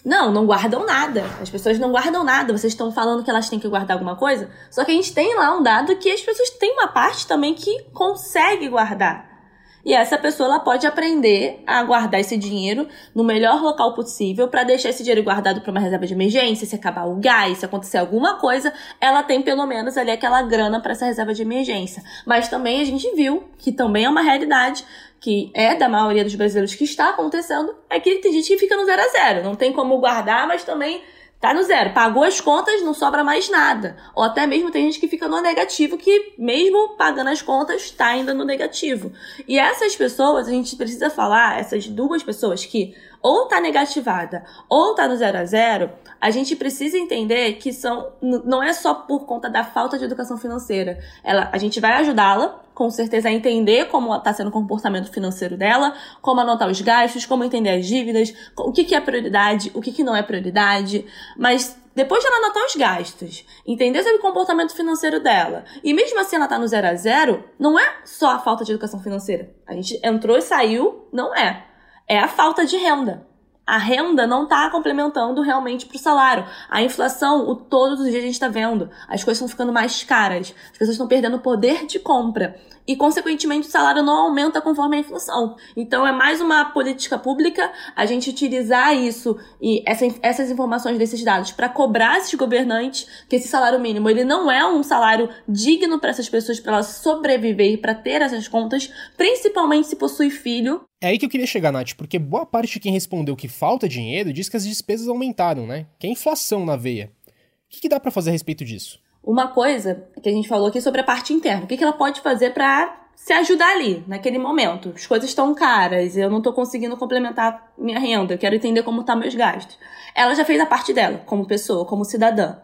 Não, 0.04 0.34
não 0.34 0.46
guardam 0.46 0.86
nada. 0.86 1.24
As 1.42 1.50
pessoas 1.50 1.80
não 1.80 1.92
guardam 1.92 2.26
nada. 2.26 2.52
Vocês 2.52 2.74
estão 2.74 2.92
falando 2.92 3.24
que 3.24 3.30
elas 3.30 3.50
têm 3.50 3.58
que 3.58 3.70
guardar 3.70 3.96
alguma 3.96 4.18
coisa? 4.18 4.50
Só 4.70 4.84
que 4.84 4.92
a 4.92 4.96
gente 4.96 5.14
tem 5.14 5.34
lá 5.34 5.58
um 5.58 5.64
dado 5.64 5.96
que 5.96 6.12
as 6.12 6.20
pessoas 6.20 6.50
têm 6.50 6.74
uma 6.74 6.90
parte 6.90 7.26
também 7.26 7.54
que 7.54 7.84
consegue 7.94 8.68
guardar. 8.68 9.37
E 9.86 9.94
essa 9.94 10.18
pessoa 10.18 10.50
ela 10.50 10.60
pode 10.60 10.86
aprender 10.86 11.64
a 11.66 11.82
guardar 11.84 12.20
esse 12.20 12.36
dinheiro 12.36 12.88
no 13.16 13.24
melhor 13.24 13.62
local 13.62 13.94
possível 13.94 14.48
para 14.48 14.64
deixar 14.64 14.90
esse 14.90 15.02
dinheiro 15.04 15.24
guardado 15.24 15.62
para 15.62 15.72
uma 15.72 15.80
reserva 15.80 16.06
de 16.06 16.14
emergência, 16.14 16.68
se 16.68 16.76
acabar 16.76 17.06
o 17.06 17.16
gás, 17.16 17.60
se 17.60 17.66
acontecer 17.66 17.98
alguma 17.98 18.36
coisa, 18.36 18.74
ela 19.00 19.24
tem 19.24 19.42
pelo 19.42 19.66
menos 19.66 19.98
ali 19.98 20.12
aquela 20.12 20.42
grana 20.42 20.82
para 20.82 20.92
essa 20.92 21.06
reserva 21.06 21.34
de 21.34 21.42
emergência. 21.42 22.04
Mas 22.26 22.50
também 22.50 22.82
a 22.82 22.86
gente 22.86 23.10
viu 23.16 23.46
que 23.58 23.72
também 23.72 24.06
é 24.06 24.10
uma 24.10 24.22
realidade 24.22 24.84
que 25.20 25.52
é 25.54 25.76
da 25.76 25.90
maioria 25.90 26.24
dos 26.24 26.36
brasileiros 26.36 26.76
que 26.76 26.84
está 26.84 27.10
acontecendo, 27.10 27.74
é 27.90 28.00
que 28.00 28.16
tem 28.18 28.32
gente 28.34 28.48
que 28.48 28.58
fica 28.58 28.78
no 28.78 28.86
zero 28.86 29.02
a 29.02 29.08
zero, 29.08 29.44
não 29.44 29.56
tem 29.56 29.74
como 29.74 29.98
guardar, 29.98 30.48
mas 30.48 30.64
também 30.64 31.02
Tá 31.40 31.54
no 31.54 31.64
zero. 31.64 31.94
Pagou 31.94 32.24
as 32.24 32.42
contas, 32.42 32.82
não 32.82 32.94
sobra 32.94 33.24
mais 33.24 33.48
nada. 33.50 33.96
Ou 34.16 34.24
até 34.24 34.48
mesmo 34.48 34.72
tem 34.72 34.86
gente 34.86 35.00
que 35.00 35.08
fica 35.08 35.28
no 35.28 35.40
negativo, 35.40 35.98
que 35.98 36.34
mesmo 36.38 36.96
pagando 36.98 37.30
as 37.30 37.42
contas, 37.42 37.92
tá 37.92 38.08
ainda 38.08 38.34
no 38.34 38.44
negativo. 38.44 39.12
E 39.48 39.60
essas 39.60 39.96
pessoas, 39.96 40.48
a 40.48 40.52
gente 40.52 40.76
precisa 40.76 41.10
falar, 41.12 41.60
essas 41.60 41.88
duas 41.88 42.24
pessoas 42.24 42.66
que 42.66 42.96
ou 43.28 43.46
tá 43.46 43.60
negativada 43.60 44.46
ou 44.70 44.96
tá 44.96 45.06
no 45.06 45.18
zero 45.18 45.38
a 45.38 45.44
zero, 45.44 45.92
a 46.20 46.32
gente 46.32 46.56
precisa 46.56 46.98
entender 46.98 47.56
que 47.56 47.74
são 47.74 48.14
não 48.22 48.64
é 48.64 48.72
só 48.72 48.94
por 48.94 49.26
conta 49.26 49.50
da 49.50 49.66
falta 49.66 49.98
de 49.98 50.06
educação 50.06 50.38
financeira. 50.38 50.98
Ela, 51.26 51.50
a 51.52 51.58
gente 51.58 51.82
vai 51.82 51.92
ajudá-la, 51.92 52.62
com 52.74 52.90
certeza, 52.90 53.28
a 53.28 53.32
entender 53.32 53.90
como 53.90 54.16
está 54.16 54.32
sendo 54.32 54.48
o 54.48 54.52
comportamento 54.52 55.12
financeiro 55.12 55.58
dela, 55.58 55.94
como 56.22 56.40
anotar 56.40 56.70
os 56.70 56.80
gastos, 56.80 57.26
como 57.26 57.44
entender 57.44 57.72
as 57.72 57.86
dívidas, 57.86 58.34
o 58.56 58.72
que, 58.72 58.86
que 58.86 58.96
é 58.96 59.02
prioridade, 59.02 59.72
o 59.76 59.82
que, 59.82 59.92
que 59.92 60.04
não 60.04 60.16
é 60.16 60.24
prioridade. 60.24 61.06
Mas 61.36 61.78
depois 61.94 62.22
de 62.22 62.28
ela 62.28 62.38
anotar 62.38 62.66
os 62.66 62.76
gastos, 62.78 63.46
entender 63.66 64.04
sobre 64.04 64.20
o 64.20 64.22
comportamento 64.22 64.74
financeiro 64.74 65.20
dela, 65.20 65.66
e 65.84 65.94
mesmo 65.94 66.18
assim 66.22 66.38
ela 66.38 66.48
tá 66.48 66.58
no 66.58 66.68
zero 66.68 66.88
a 66.88 66.96
zero, 66.96 67.44
não 67.60 67.78
é 67.78 67.98
só 68.06 68.30
a 68.30 68.40
falta 68.40 68.64
de 68.64 68.72
educação 68.72 69.02
financeira. 69.02 69.54
A 69.68 69.74
gente 69.74 70.00
entrou 70.02 70.38
e 70.38 70.42
saiu, 70.42 71.10
não 71.12 71.36
é. 71.36 71.68
É 72.08 72.18
a 72.20 72.28
falta 72.28 72.66
de 72.66 72.78
renda 72.78 73.28
a 73.68 73.78
renda 73.78 74.26
não 74.26 74.44
está 74.44 74.70
complementando 74.70 75.42
realmente 75.42 75.86
para 75.86 75.98
o 75.98 76.00
salário. 76.00 76.46
A 76.70 76.82
inflação, 76.82 77.50
o 77.50 77.54
todos 77.54 78.00
os 78.00 78.06
dias 78.06 78.24
a 78.24 78.26
gente 78.26 78.34
está 78.34 78.48
vendo, 78.48 78.90
as 79.10 79.26
coisas 79.26 79.40
estão 79.40 79.48
ficando 79.50 79.74
mais 79.74 80.06
caras, 80.06 80.56
as 80.68 80.72
pessoas 80.72 80.92
estão 80.92 81.08
perdendo 81.08 81.38
poder 81.40 81.86
de 81.86 82.00
compra 82.00 82.56
e, 82.88 82.96
consequentemente, 82.96 83.68
o 83.68 83.72
salário 83.72 84.02
não 84.02 84.14
aumenta 84.14 84.62
conforme 84.62 84.96
a 84.96 85.00
inflação. 85.02 85.58
Então, 85.76 86.08
é 86.08 86.12
mais 86.14 86.40
uma 86.40 86.64
política 86.72 87.20
pública 87.20 87.70
a 87.94 88.06
gente 88.06 88.30
utilizar 88.30 88.96
isso 88.96 89.38
e 89.62 89.84
essa, 89.86 90.06
essas 90.22 90.50
informações 90.50 90.98
desses 90.98 91.22
dados 91.22 91.52
para 91.52 91.68
cobrar 91.68 92.18
esses 92.20 92.34
governantes 92.36 93.26
que 93.28 93.36
esse 93.36 93.50
salário 93.50 93.80
mínimo 93.82 94.10
ele 94.10 94.24
não 94.24 94.50
é 94.50 94.66
um 94.66 94.82
salário 94.82 95.30
digno 95.46 96.00
para 96.00 96.12
essas 96.12 96.30
pessoas 96.30 96.62
para 96.62 96.74
elas 96.74 96.88
sobreviver, 96.88 97.82
para 97.82 97.94
ter 97.94 98.22
essas 98.22 98.48
contas, 98.48 98.90
principalmente 99.18 99.88
se 99.88 99.98
possui 99.98 100.30
filho 100.30 100.82
é 101.00 101.08
aí 101.08 101.20
que 101.20 101.26
eu 101.26 101.30
queria 101.30 101.46
chegar, 101.46 101.72
Nath, 101.72 101.94
porque 101.96 102.18
boa 102.18 102.46
parte 102.46 102.74
de 102.74 102.80
quem 102.80 102.92
respondeu 102.92 103.36
que 103.36 103.48
falta 103.48 103.88
dinheiro 103.88 104.34
diz 104.34 104.50
que 104.50 104.58
as 104.58 104.66
despesas 104.66 105.08
aumentaram, 105.08 105.68
né? 105.68 105.86
Que 106.00 106.08
é 106.08 106.10
inflação 106.10 106.66
na 106.66 106.76
veia. 106.76 107.12
O 107.28 107.70
que, 107.70 107.82
que 107.82 107.90
dá 107.90 108.00
para 108.00 108.12
fazer 108.12 108.30
a 108.30 108.34
respeito 108.34 108.66
disso? 108.66 109.00
Uma 109.24 109.50
coisa 109.50 110.08
que 110.24 110.30
a 110.30 110.32
gente 110.32 110.48
falou 110.48 110.68
aqui 110.68 110.82
sobre 110.82 111.02
a 111.02 111.04
parte 111.04 111.34
interna. 111.34 111.66
O 111.66 111.68
que, 111.68 111.78
que 111.78 111.84
ela 111.84 111.94
pode 111.94 112.22
fazer 112.22 112.52
para 112.54 113.10
se 113.14 113.34
ajudar 113.34 113.74
ali, 113.74 114.04
naquele 114.08 114.40
momento? 114.40 114.94
As 114.96 115.06
coisas 115.06 115.30
estão 115.30 115.54
caras, 115.54 116.16
eu 116.16 116.30
não 116.30 116.42
tô 116.42 116.54
conseguindo 116.54 116.96
complementar 116.98 117.74
minha 117.78 118.00
renda, 118.00 118.34
eu 118.34 118.38
quero 118.38 118.56
entender 118.56 118.84
como 118.84 119.04
tá 119.04 119.16
meus 119.16 119.36
gastos. 119.36 119.78
Ela 120.16 120.34
já 120.34 120.46
fez 120.46 120.60
a 120.60 120.66
parte 120.66 120.94
dela, 120.94 121.20
como 121.26 121.46
pessoa, 121.46 121.86
como 121.86 122.06
cidadã. 122.06 122.58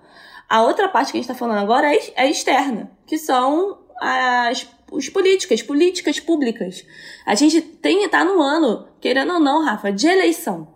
A 0.50 0.62
outra 0.62 0.88
parte 0.88 1.12
que 1.12 1.18
a 1.18 1.22
gente 1.22 1.28
tá 1.28 1.36
falando 1.36 1.60
agora 1.60 1.94
é, 1.94 2.00
é 2.16 2.30
externa, 2.30 2.90
que 3.06 3.18
são 3.18 3.80
as 4.00 4.68
os 4.94 5.10
políticas, 5.10 5.62
políticas 5.62 6.20
públicas. 6.20 6.86
A 7.26 7.34
gente 7.34 7.62
tem 7.62 8.08
tá 8.08 8.24
no 8.24 8.42
ano, 8.42 8.88
querendo 9.02 9.34
ou 9.34 9.40
não, 9.40 9.66
Rafa, 9.66 9.92
de 9.92 10.08
eleição. 10.08 10.68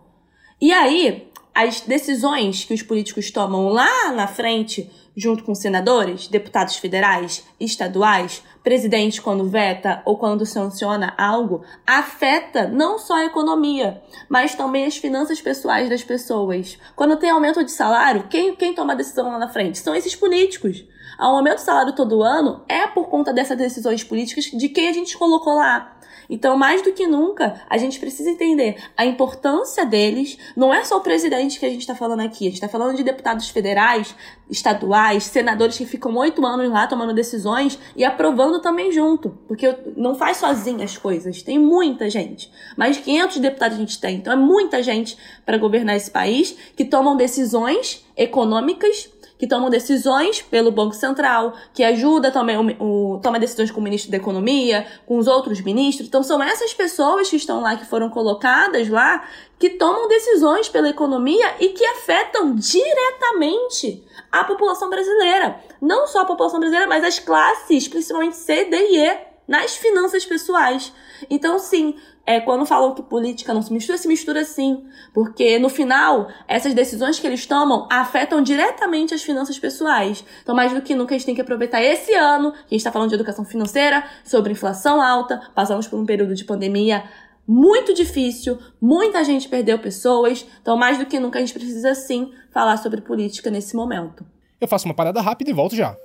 E 0.60 0.72
aí, 0.72 1.28
as 1.54 1.80
decisões 1.82 2.64
que 2.64 2.74
os 2.74 2.82
políticos 2.82 3.30
tomam 3.30 3.68
lá 3.68 4.10
na 4.12 4.26
frente, 4.26 4.90
junto 5.18 5.42
com 5.42 5.54
senadores, 5.54 6.28
deputados 6.28 6.76
federais, 6.76 7.44
estaduais, 7.58 8.42
presidente 8.62 9.20
quando 9.20 9.48
veta 9.48 10.00
ou 10.04 10.16
quando 10.16 10.46
sanciona 10.46 11.12
algo, 11.18 11.64
afeta 11.84 12.68
não 12.68 12.98
só 12.98 13.14
a 13.14 13.24
economia, 13.24 14.00
mas 14.28 14.54
também 14.54 14.86
as 14.86 14.96
finanças 14.96 15.40
pessoais 15.40 15.88
das 15.90 16.04
pessoas. 16.04 16.78
Quando 16.94 17.16
tem 17.16 17.30
aumento 17.30 17.64
de 17.64 17.72
salário, 17.72 18.28
quem, 18.28 18.54
quem 18.54 18.74
toma 18.74 18.92
a 18.92 18.96
decisão 18.96 19.28
lá 19.28 19.38
na 19.38 19.48
frente? 19.48 19.78
São 19.78 19.94
esses 19.94 20.14
políticos 20.14 20.84
ao 21.18 21.34
aumento 21.34 21.56
do 21.56 21.62
salário 21.62 21.96
todo 21.96 22.22
ano 22.22 22.62
é 22.68 22.86
por 22.86 23.08
conta 23.08 23.32
dessas 23.32 23.58
decisões 23.58 24.04
políticas 24.04 24.44
de 24.44 24.68
quem 24.68 24.88
a 24.88 24.92
gente 24.92 25.18
colocou 25.18 25.54
lá. 25.54 25.97
Então, 26.28 26.56
mais 26.56 26.82
do 26.82 26.92
que 26.92 27.06
nunca, 27.06 27.62
a 27.68 27.78
gente 27.78 27.98
precisa 27.98 28.28
entender 28.28 28.76
a 28.96 29.06
importância 29.06 29.86
deles. 29.86 30.38
Não 30.54 30.72
é 30.72 30.84
só 30.84 30.98
o 30.98 31.00
presidente 31.00 31.58
que 31.58 31.64
a 31.64 31.70
gente 31.70 31.80
está 31.80 31.94
falando 31.94 32.20
aqui. 32.20 32.44
A 32.44 32.50
gente 32.50 32.54
está 32.54 32.68
falando 32.68 32.96
de 32.96 33.02
deputados 33.02 33.48
federais, 33.48 34.14
estaduais, 34.50 35.24
senadores 35.24 35.78
que 35.78 35.86
ficam 35.86 36.14
oito 36.16 36.44
anos 36.44 36.70
lá 36.70 36.86
tomando 36.86 37.14
decisões 37.14 37.78
e 37.96 38.04
aprovando 38.04 38.60
também 38.60 38.92
junto. 38.92 39.30
Porque 39.48 39.74
não 39.96 40.14
faz 40.14 40.36
sozinho 40.36 40.82
as 40.82 40.98
coisas. 40.98 41.42
Tem 41.42 41.58
muita 41.58 42.10
gente. 42.10 42.52
Mais 42.76 42.96
de 42.96 43.02
500 43.02 43.38
deputados 43.38 43.76
a 43.76 43.80
gente 43.80 43.98
tem. 43.98 44.16
Então, 44.16 44.32
é 44.32 44.36
muita 44.36 44.82
gente 44.82 45.16
para 45.46 45.56
governar 45.56 45.96
esse 45.96 46.10
país 46.10 46.54
que 46.76 46.84
tomam 46.84 47.16
decisões 47.16 48.04
econômicas 48.16 49.08
que 49.38 49.46
tomam 49.46 49.70
decisões 49.70 50.42
pelo 50.42 50.72
Banco 50.72 50.94
Central, 50.94 51.54
que 51.72 51.84
ajuda 51.84 52.30
também 52.30 52.56
o, 52.56 53.14
o 53.14 53.20
toma 53.20 53.38
decisões 53.38 53.70
com 53.70 53.80
o 53.80 53.82
ministro 53.82 54.10
da 54.10 54.16
Economia, 54.16 54.86
com 55.06 55.16
os 55.16 55.26
outros 55.26 55.60
ministros. 55.60 56.08
Então 56.08 56.22
são 56.22 56.42
essas 56.42 56.74
pessoas 56.74 57.30
que 57.30 57.36
estão 57.36 57.60
lá, 57.60 57.76
que 57.76 57.86
foram 57.86 58.10
colocadas 58.10 58.88
lá, 58.88 59.26
que 59.58 59.70
tomam 59.70 60.08
decisões 60.08 60.68
pela 60.68 60.88
economia 60.88 61.54
e 61.60 61.68
que 61.68 61.84
afetam 61.84 62.54
diretamente 62.54 64.04
a 64.30 64.44
população 64.44 64.90
brasileira. 64.90 65.60
Não 65.80 66.06
só 66.06 66.20
a 66.20 66.24
população 66.24 66.58
brasileira, 66.58 66.88
mas 66.88 67.04
as 67.04 67.18
classes, 67.18 67.88
principalmente 67.88 68.36
C, 68.36 68.64
D 68.64 68.76
e 68.76 68.98
E, 68.98 69.18
nas 69.46 69.76
finanças 69.76 70.26
pessoais. 70.26 70.92
Então, 71.30 71.58
sim, 71.58 71.96
é, 72.28 72.42
quando 72.42 72.66
falam 72.66 72.94
que 72.94 73.00
política 73.00 73.54
não 73.54 73.62
se 73.62 73.72
mistura, 73.72 73.96
se 73.96 74.06
mistura 74.06 74.44
sim. 74.44 74.84
Porque 75.14 75.58
no 75.58 75.70
final, 75.70 76.28
essas 76.46 76.74
decisões 76.74 77.18
que 77.18 77.26
eles 77.26 77.46
tomam 77.46 77.88
afetam 77.90 78.42
diretamente 78.42 79.14
as 79.14 79.22
finanças 79.22 79.58
pessoais. 79.58 80.22
Então, 80.42 80.54
mais 80.54 80.74
do 80.74 80.82
que 80.82 80.94
nunca, 80.94 81.14
a 81.14 81.16
gente 81.16 81.24
tem 81.24 81.34
que 81.34 81.40
aproveitar 81.40 81.82
esse 81.82 82.12
ano, 82.14 82.52
que 82.52 82.58
a 82.58 82.60
gente 82.72 82.76
está 82.76 82.92
falando 82.92 83.08
de 83.08 83.14
educação 83.14 83.46
financeira, 83.46 84.04
sobre 84.22 84.52
inflação 84.52 85.00
alta, 85.00 85.40
passamos 85.54 85.88
por 85.88 85.98
um 85.98 86.04
período 86.04 86.34
de 86.34 86.44
pandemia 86.44 87.02
muito 87.46 87.94
difícil, 87.94 88.58
muita 88.78 89.24
gente 89.24 89.48
perdeu 89.48 89.78
pessoas. 89.78 90.46
Então, 90.60 90.76
mais 90.76 90.98
do 90.98 91.06
que 91.06 91.18
nunca, 91.18 91.38
a 91.38 91.40
gente 91.40 91.54
precisa 91.54 91.94
sim 91.94 92.30
falar 92.52 92.76
sobre 92.76 93.00
política 93.00 93.50
nesse 93.50 93.74
momento. 93.74 94.22
Eu 94.60 94.68
faço 94.68 94.84
uma 94.84 94.94
parada 94.94 95.22
rápida 95.22 95.50
e 95.50 95.54
volto 95.54 95.74
já. 95.74 95.96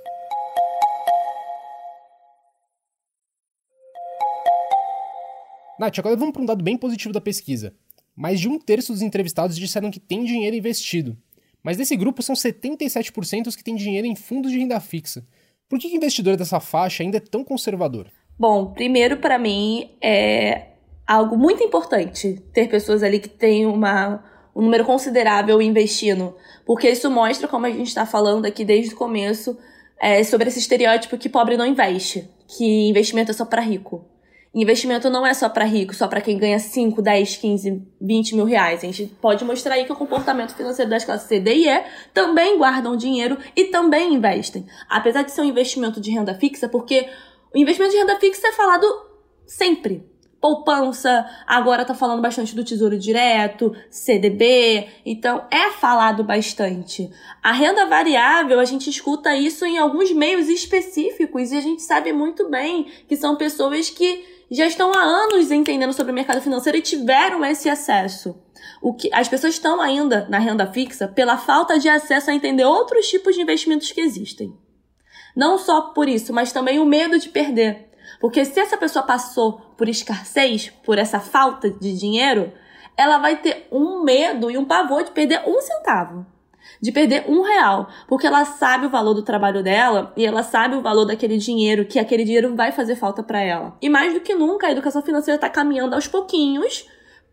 Nath, 5.78 5.98
agora 5.98 6.16
vamos 6.16 6.32
para 6.32 6.42
um 6.42 6.46
dado 6.46 6.62
bem 6.62 6.76
positivo 6.76 7.12
da 7.12 7.20
pesquisa. 7.20 7.74
Mais 8.14 8.38
de 8.38 8.48
um 8.48 8.58
terço 8.58 8.92
dos 8.92 9.02
entrevistados 9.02 9.56
disseram 9.56 9.90
que 9.90 9.98
tem 9.98 10.24
dinheiro 10.24 10.54
investido. 10.54 11.16
Mas 11.62 11.76
desse 11.76 11.96
grupo 11.96 12.22
são 12.22 12.34
77% 12.34 13.48
os 13.48 13.56
que 13.56 13.64
têm 13.64 13.74
dinheiro 13.74 14.06
em 14.06 14.14
fundos 14.14 14.52
de 14.52 14.58
renda 14.58 14.78
fixa. 14.78 15.26
Por 15.68 15.78
que 15.78 15.88
o 15.88 15.96
investidor 15.96 16.36
dessa 16.36 16.60
faixa 16.60 17.02
ainda 17.02 17.16
é 17.16 17.20
tão 17.20 17.42
conservador? 17.42 18.06
Bom, 18.38 18.72
primeiro 18.72 19.16
para 19.16 19.38
mim 19.38 19.90
é 20.00 20.68
algo 21.06 21.36
muito 21.36 21.62
importante 21.62 22.40
ter 22.52 22.68
pessoas 22.68 23.02
ali 23.02 23.18
que 23.18 23.28
têm 23.28 23.66
uma, 23.66 24.22
um 24.54 24.62
número 24.62 24.84
considerável 24.84 25.60
investindo, 25.60 26.36
porque 26.64 26.88
isso 26.88 27.10
mostra, 27.10 27.48
como 27.48 27.66
a 27.66 27.70
gente 27.70 27.88
está 27.88 28.06
falando 28.06 28.46
aqui 28.46 28.64
desde 28.64 28.94
o 28.94 28.96
começo, 28.96 29.58
é, 30.00 30.22
sobre 30.22 30.48
esse 30.48 30.58
estereótipo 30.58 31.18
que 31.18 31.28
pobre 31.28 31.56
não 31.56 31.66
investe, 31.66 32.30
que 32.46 32.88
investimento 32.88 33.30
é 33.30 33.34
só 33.34 33.44
para 33.44 33.62
rico. 33.62 34.04
Investimento 34.54 35.10
não 35.10 35.26
é 35.26 35.34
só 35.34 35.48
para 35.48 35.64
rico, 35.64 35.92
só 35.94 36.06
para 36.06 36.20
quem 36.20 36.38
ganha 36.38 36.60
5, 36.60 37.02
10, 37.02 37.36
15, 37.38 37.82
20 38.00 38.36
mil 38.36 38.44
reais. 38.44 38.84
A 38.84 38.86
gente 38.86 39.06
pode 39.20 39.44
mostrar 39.44 39.74
aí 39.74 39.84
que 39.84 39.92
o 39.92 39.96
comportamento 39.96 40.54
financeiro 40.54 40.88
das 40.88 41.04
classes 41.04 41.26
C, 41.26 41.40
D 41.40 41.54
e 41.54 41.68
E 41.68 41.84
também 42.12 42.56
guardam 42.56 42.96
dinheiro 42.96 43.36
e 43.56 43.64
também 43.64 44.14
investem. 44.14 44.64
Apesar 44.88 45.22
de 45.22 45.32
ser 45.32 45.40
um 45.40 45.46
investimento 45.46 46.00
de 46.00 46.12
renda 46.12 46.34
fixa, 46.34 46.68
porque 46.68 47.08
o 47.52 47.58
investimento 47.58 47.92
de 47.92 47.98
renda 47.98 48.16
fixa 48.20 48.46
é 48.46 48.52
falado 48.52 48.86
sempre 49.44 50.14
poupança, 50.44 51.26
agora 51.46 51.86
tá 51.86 51.94
falando 51.94 52.20
bastante 52.20 52.54
do 52.54 52.62
Tesouro 52.62 52.98
Direto, 52.98 53.74
CDB, 53.88 54.86
então 55.02 55.46
é 55.50 55.70
falado 55.70 56.22
bastante. 56.22 57.10
A 57.42 57.50
renda 57.50 57.86
variável, 57.86 58.60
a 58.60 58.64
gente 58.66 58.90
escuta 58.90 59.34
isso 59.34 59.64
em 59.64 59.78
alguns 59.78 60.12
meios 60.12 60.50
específicos 60.50 61.50
e 61.50 61.56
a 61.56 61.62
gente 61.62 61.80
sabe 61.80 62.12
muito 62.12 62.50
bem 62.50 62.88
que 63.08 63.16
são 63.16 63.36
pessoas 63.36 63.88
que 63.88 64.33
já 64.50 64.66
estão 64.66 64.92
há 64.94 65.00
anos 65.00 65.50
entendendo 65.50 65.92
sobre 65.92 66.12
o 66.12 66.14
mercado 66.14 66.40
financeiro 66.40 66.78
e 66.78 66.82
tiveram 66.82 67.44
esse 67.44 67.68
acesso. 67.68 68.34
O 68.80 68.94
que 68.94 69.10
as 69.12 69.28
pessoas 69.28 69.54
estão 69.54 69.80
ainda 69.80 70.26
na 70.28 70.38
renda 70.38 70.66
fixa 70.66 71.08
pela 71.08 71.36
falta 71.36 71.78
de 71.78 71.88
acesso 71.88 72.30
a 72.30 72.34
entender 72.34 72.64
outros 72.64 73.08
tipos 73.08 73.34
de 73.34 73.42
investimentos 73.42 73.90
que 73.90 74.00
existem. 74.00 74.56
Não 75.34 75.58
só 75.58 75.92
por 75.92 76.08
isso, 76.08 76.32
mas 76.32 76.52
também 76.52 76.78
o 76.78 76.84
medo 76.84 77.18
de 77.18 77.28
perder. 77.28 77.90
Porque 78.20 78.44
se 78.44 78.60
essa 78.60 78.76
pessoa 78.76 79.04
passou 79.04 79.54
por 79.76 79.88
escassez, 79.88 80.70
por 80.84 80.98
essa 80.98 81.18
falta 81.18 81.70
de 81.70 81.96
dinheiro, 81.96 82.52
ela 82.96 83.18
vai 83.18 83.36
ter 83.36 83.66
um 83.72 84.02
medo 84.02 84.50
e 84.50 84.56
um 84.56 84.64
pavor 84.64 85.02
de 85.02 85.10
perder 85.10 85.42
um 85.46 85.60
centavo. 85.60 86.26
De 86.80 86.92
perder 86.92 87.24
um 87.28 87.42
real. 87.42 87.88
Porque 88.08 88.26
ela 88.26 88.44
sabe 88.44 88.86
o 88.86 88.90
valor 88.90 89.14
do 89.14 89.22
trabalho 89.22 89.62
dela 89.62 90.12
e 90.16 90.24
ela 90.24 90.42
sabe 90.42 90.76
o 90.76 90.82
valor 90.82 91.04
daquele 91.04 91.38
dinheiro, 91.38 91.84
que 91.84 91.98
aquele 91.98 92.24
dinheiro 92.24 92.54
vai 92.54 92.72
fazer 92.72 92.96
falta 92.96 93.22
para 93.22 93.40
ela. 93.40 93.76
E 93.80 93.88
mais 93.88 94.14
do 94.14 94.20
que 94.20 94.34
nunca, 94.34 94.66
a 94.66 94.72
educação 94.72 95.02
financeira 95.02 95.36
está 95.36 95.48
caminhando 95.48 95.94
aos 95.94 96.06
pouquinhos 96.06 96.86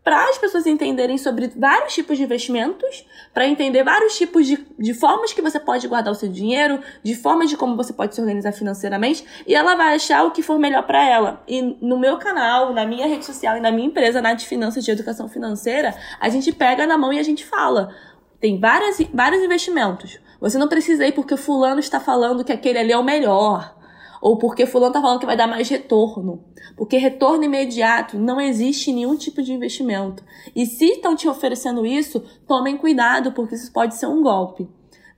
para 0.04 0.28
as 0.28 0.36
pessoas 0.36 0.66
entenderem 0.66 1.16
sobre 1.16 1.48
vários 1.56 1.94
tipos 1.94 2.16
de 2.16 2.24
investimentos, 2.24 3.06
para 3.32 3.46
entender 3.46 3.84
vários 3.84 4.16
tipos 4.16 4.46
de, 4.46 4.58
de 4.78 4.94
formas 4.94 5.32
que 5.32 5.40
você 5.40 5.60
pode 5.60 5.86
guardar 5.86 6.12
o 6.12 6.16
seu 6.16 6.28
dinheiro, 6.28 6.80
de 7.02 7.14
formas 7.14 7.48
de 7.48 7.56
como 7.56 7.76
você 7.76 7.92
pode 7.92 8.14
se 8.14 8.20
organizar 8.20 8.52
financeiramente, 8.52 9.24
e 9.46 9.54
ela 9.54 9.76
vai 9.76 9.94
achar 9.94 10.24
o 10.24 10.32
que 10.32 10.42
for 10.42 10.58
melhor 10.58 10.82
para 10.82 11.04
ela. 11.08 11.42
E 11.46 11.62
no 11.80 11.98
meu 11.98 12.18
canal, 12.18 12.72
na 12.72 12.84
minha 12.84 13.06
rede 13.06 13.24
social 13.24 13.56
e 13.56 13.60
na 13.60 13.70
minha 13.70 13.86
empresa, 13.86 14.20
na 14.20 14.34
de 14.34 14.46
finanças 14.46 14.84
de 14.84 14.90
educação 14.90 15.28
financeira, 15.28 15.94
a 16.18 16.28
gente 16.28 16.52
pega 16.52 16.86
na 16.86 16.98
mão 16.98 17.12
e 17.12 17.18
a 17.18 17.22
gente 17.22 17.44
fala. 17.44 17.94
Tem 18.42 18.58
várias, 18.58 18.98
vários 19.14 19.40
investimentos. 19.40 20.18
Você 20.40 20.58
não 20.58 20.66
precisa 20.66 21.06
ir 21.06 21.12
porque 21.12 21.36
fulano 21.36 21.78
está 21.78 22.00
falando 22.00 22.42
que 22.42 22.50
aquele 22.50 22.76
ali 22.76 22.90
é 22.90 22.98
o 22.98 23.04
melhor 23.04 23.80
ou 24.20 24.36
porque 24.36 24.66
fulano 24.66 24.92
tá 24.92 25.00
falando 25.00 25.20
que 25.20 25.26
vai 25.26 25.36
dar 25.36 25.46
mais 25.46 25.68
retorno. 25.68 26.44
Porque 26.76 26.96
retorno 26.96 27.44
imediato 27.44 28.18
não 28.18 28.40
existe 28.40 28.92
nenhum 28.92 29.16
tipo 29.16 29.42
de 29.42 29.52
investimento. 29.52 30.24
E 30.56 30.66
se 30.66 30.86
estão 30.86 31.14
te 31.14 31.28
oferecendo 31.28 31.86
isso, 31.86 32.24
tomem 32.46 32.76
cuidado, 32.76 33.30
porque 33.30 33.54
isso 33.54 33.72
pode 33.72 33.94
ser 33.94 34.06
um 34.06 34.22
golpe. 34.22 34.68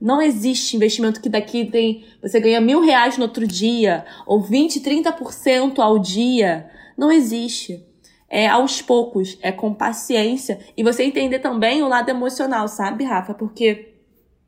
Não 0.01 0.21
existe 0.21 0.75
investimento 0.75 1.21
que 1.21 1.29
daqui 1.29 1.65
tem, 1.65 2.03
você 2.21 2.39
ganha 2.39 2.61
mil 2.61 2.81
reais 2.81 3.17
no 3.17 3.23
outro 3.23 3.47
dia, 3.47 4.05
ou 4.25 4.41
20, 4.41 4.81
30% 4.81 5.79
ao 5.79 5.97
dia. 5.97 6.69
Não 6.95 7.11
existe. 7.11 7.84
É 8.29 8.47
aos 8.47 8.81
poucos, 8.81 9.37
é 9.41 9.51
com 9.51 9.73
paciência. 9.73 10.59
E 10.75 10.83
você 10.83 11.03
entender 11.03 11.39
também 11.39 11.83
o 11.83 11.87
lado 11.87 12.09
emocional, 12.09 12.67
sabe, 12.67 13.03
Rafa? 13.03 13.33
Porque 13.33 13.93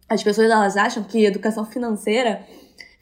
as 0.10 0.24
pessoas 0.24 0.50
elas 0.50 0.78
acham 0.78 1.04
que 1.04 1.26
educação 1.26 1.66
financeira 1.66 2.46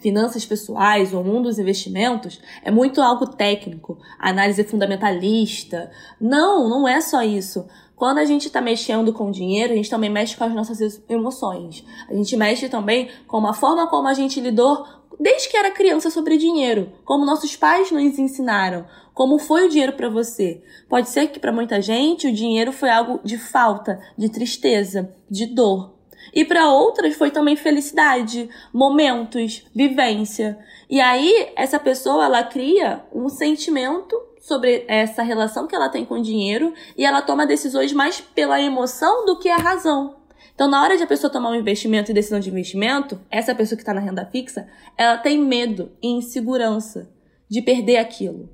finanças 0.06 0.46
pessoais 0.46 1.14
ou 1.14 1.24
mundo 1.24 1.46
dos 1.46 1.58
investimentos 1.58 2.40
é 2.64 2.70
muito 2.70 3.02
algo 3.02 3.26
técnico, 3.26 3.98
análise 4.20 4.64
fundamentalista. 4.64 5.90
Não, 6.22 6.70
não 6.70 6.88
é 6.88 7.02
só 7.02 7.24
isso. 7.24 7.66
Quando 7.96 8.18
a 8.18 8.26
gente 8.26 8.48
está 8.48 8.60
mexendo 8.60 9.14
com 9.14 9.32
dinheiro, 9.32 9.72
a 9.74 9.76
gente 9.76 9.90
também 9.90 10.10
mexe 10.10 10.36
com 10.36 10.44
as 10.44 10.54
nossas 10.54 11.02
emoções. 11.10 11.84
A 12.10 12.14
gente 12.14 12.36
mexe 12.36 12.68
também 12.68 13.10
com 13.26 13.48
a 13.48 13.54
forma 13.54 13.88
como 13.88 14.08
a 14.08 14.14
gente 14.14 14.40
lidou 14.42 14.86
desde 15.20 15.50
que 15.50 15.58
era 15.58 15.72
criança 15.72 16.10
sobre 16.10 16.38
dinheiro, 16.38 16.92
como 17.04 17.26
nossos 17.26 17.56
pais 17.56 17.92
nos 17.92 18.20
ensinaram, 18.20 18.86
como 19.14 19.40
foi 19.40 19.66
o 19.66 19.70
dinheiro 19.70 19.94
para 19.94 20.10
você. 20.10 20.62
Pode 20.90 21.10
ser 21.10 21.28
que 21.28 21.40
para 21.40 21.52
muita 21.52 21.82
gente 21.82 22.28
o 22.28 22.34
dinheiro 22.34 22.72
foi 22.72 22.90
algo 22.90 23.20
de 23.24 23.38
falta, 23.38 24.00
de 24.18 24.30
tristeza, 24.30 25.14
de 25.30 25.46
dor. 25.46 25.96
E 26.34 26.44
para 26.44 26.70
outras 26.70 27.16
foi 27.16 27.32
também 27.32 27.56
felicidade, 27.56 28.50
momentos, 28.74 29.66
vivência. 29.74 30.58
E 30.90 31.00
aí 31.00 31.52
essa 31.56 31.80
pessoa 31.80 32.26
ela 32.26 32.44
cria 32.44 33.04
um 33.14 33.30
sentimento 33.30 34.22
sobre 34.42 34.86
essa 34.88 35.24
relação 35.24 35.66
que 35.66 35.76
ela 35.76 35.90
tem 35.90 36.06
com 36.06 36.16
o 36.16 36.22
dinheiro 36.22 36.74
e 36.98 37.04
ela 37.04 37.22
toma 37.22 37.48
decisões 37.48 37.92
mais 37.94 38.22
pela 38.22 38.62
emoção 38.62 39.26
do 39.26 39.40
que 39.40 39.50
a 39.50 39.58
razão. 39.58 40.25
Então, 40.56 40.70
na 40.70 40.82
hora 40.82 40.96
de 40.96 41.04
a 41.04 41.08
pessoa 41.08 41.32
tomar 41.32 41.52
um 41.52 41.56
investimento 41.56 42.10
e 42.10 42.14
decisão 42.14 42.40
de 42.40 42.50
investimento, 42.50 43.20
essa 43.30 43.54
pessoa 43.54 43.76
que 43.76 43.82
está 43.82 43.94
na 43.94 44.00
renda 44.00 44.26
fixa, 44.26 44.68
ela 44.98 45.18
tem 45.18 45.38
medo 45.38 45.92
e 46.02 46.08
insegurança 46.08 47.10
de 47.50 47.62
perder 47.62 47.98
aquilo. 47.98 48.50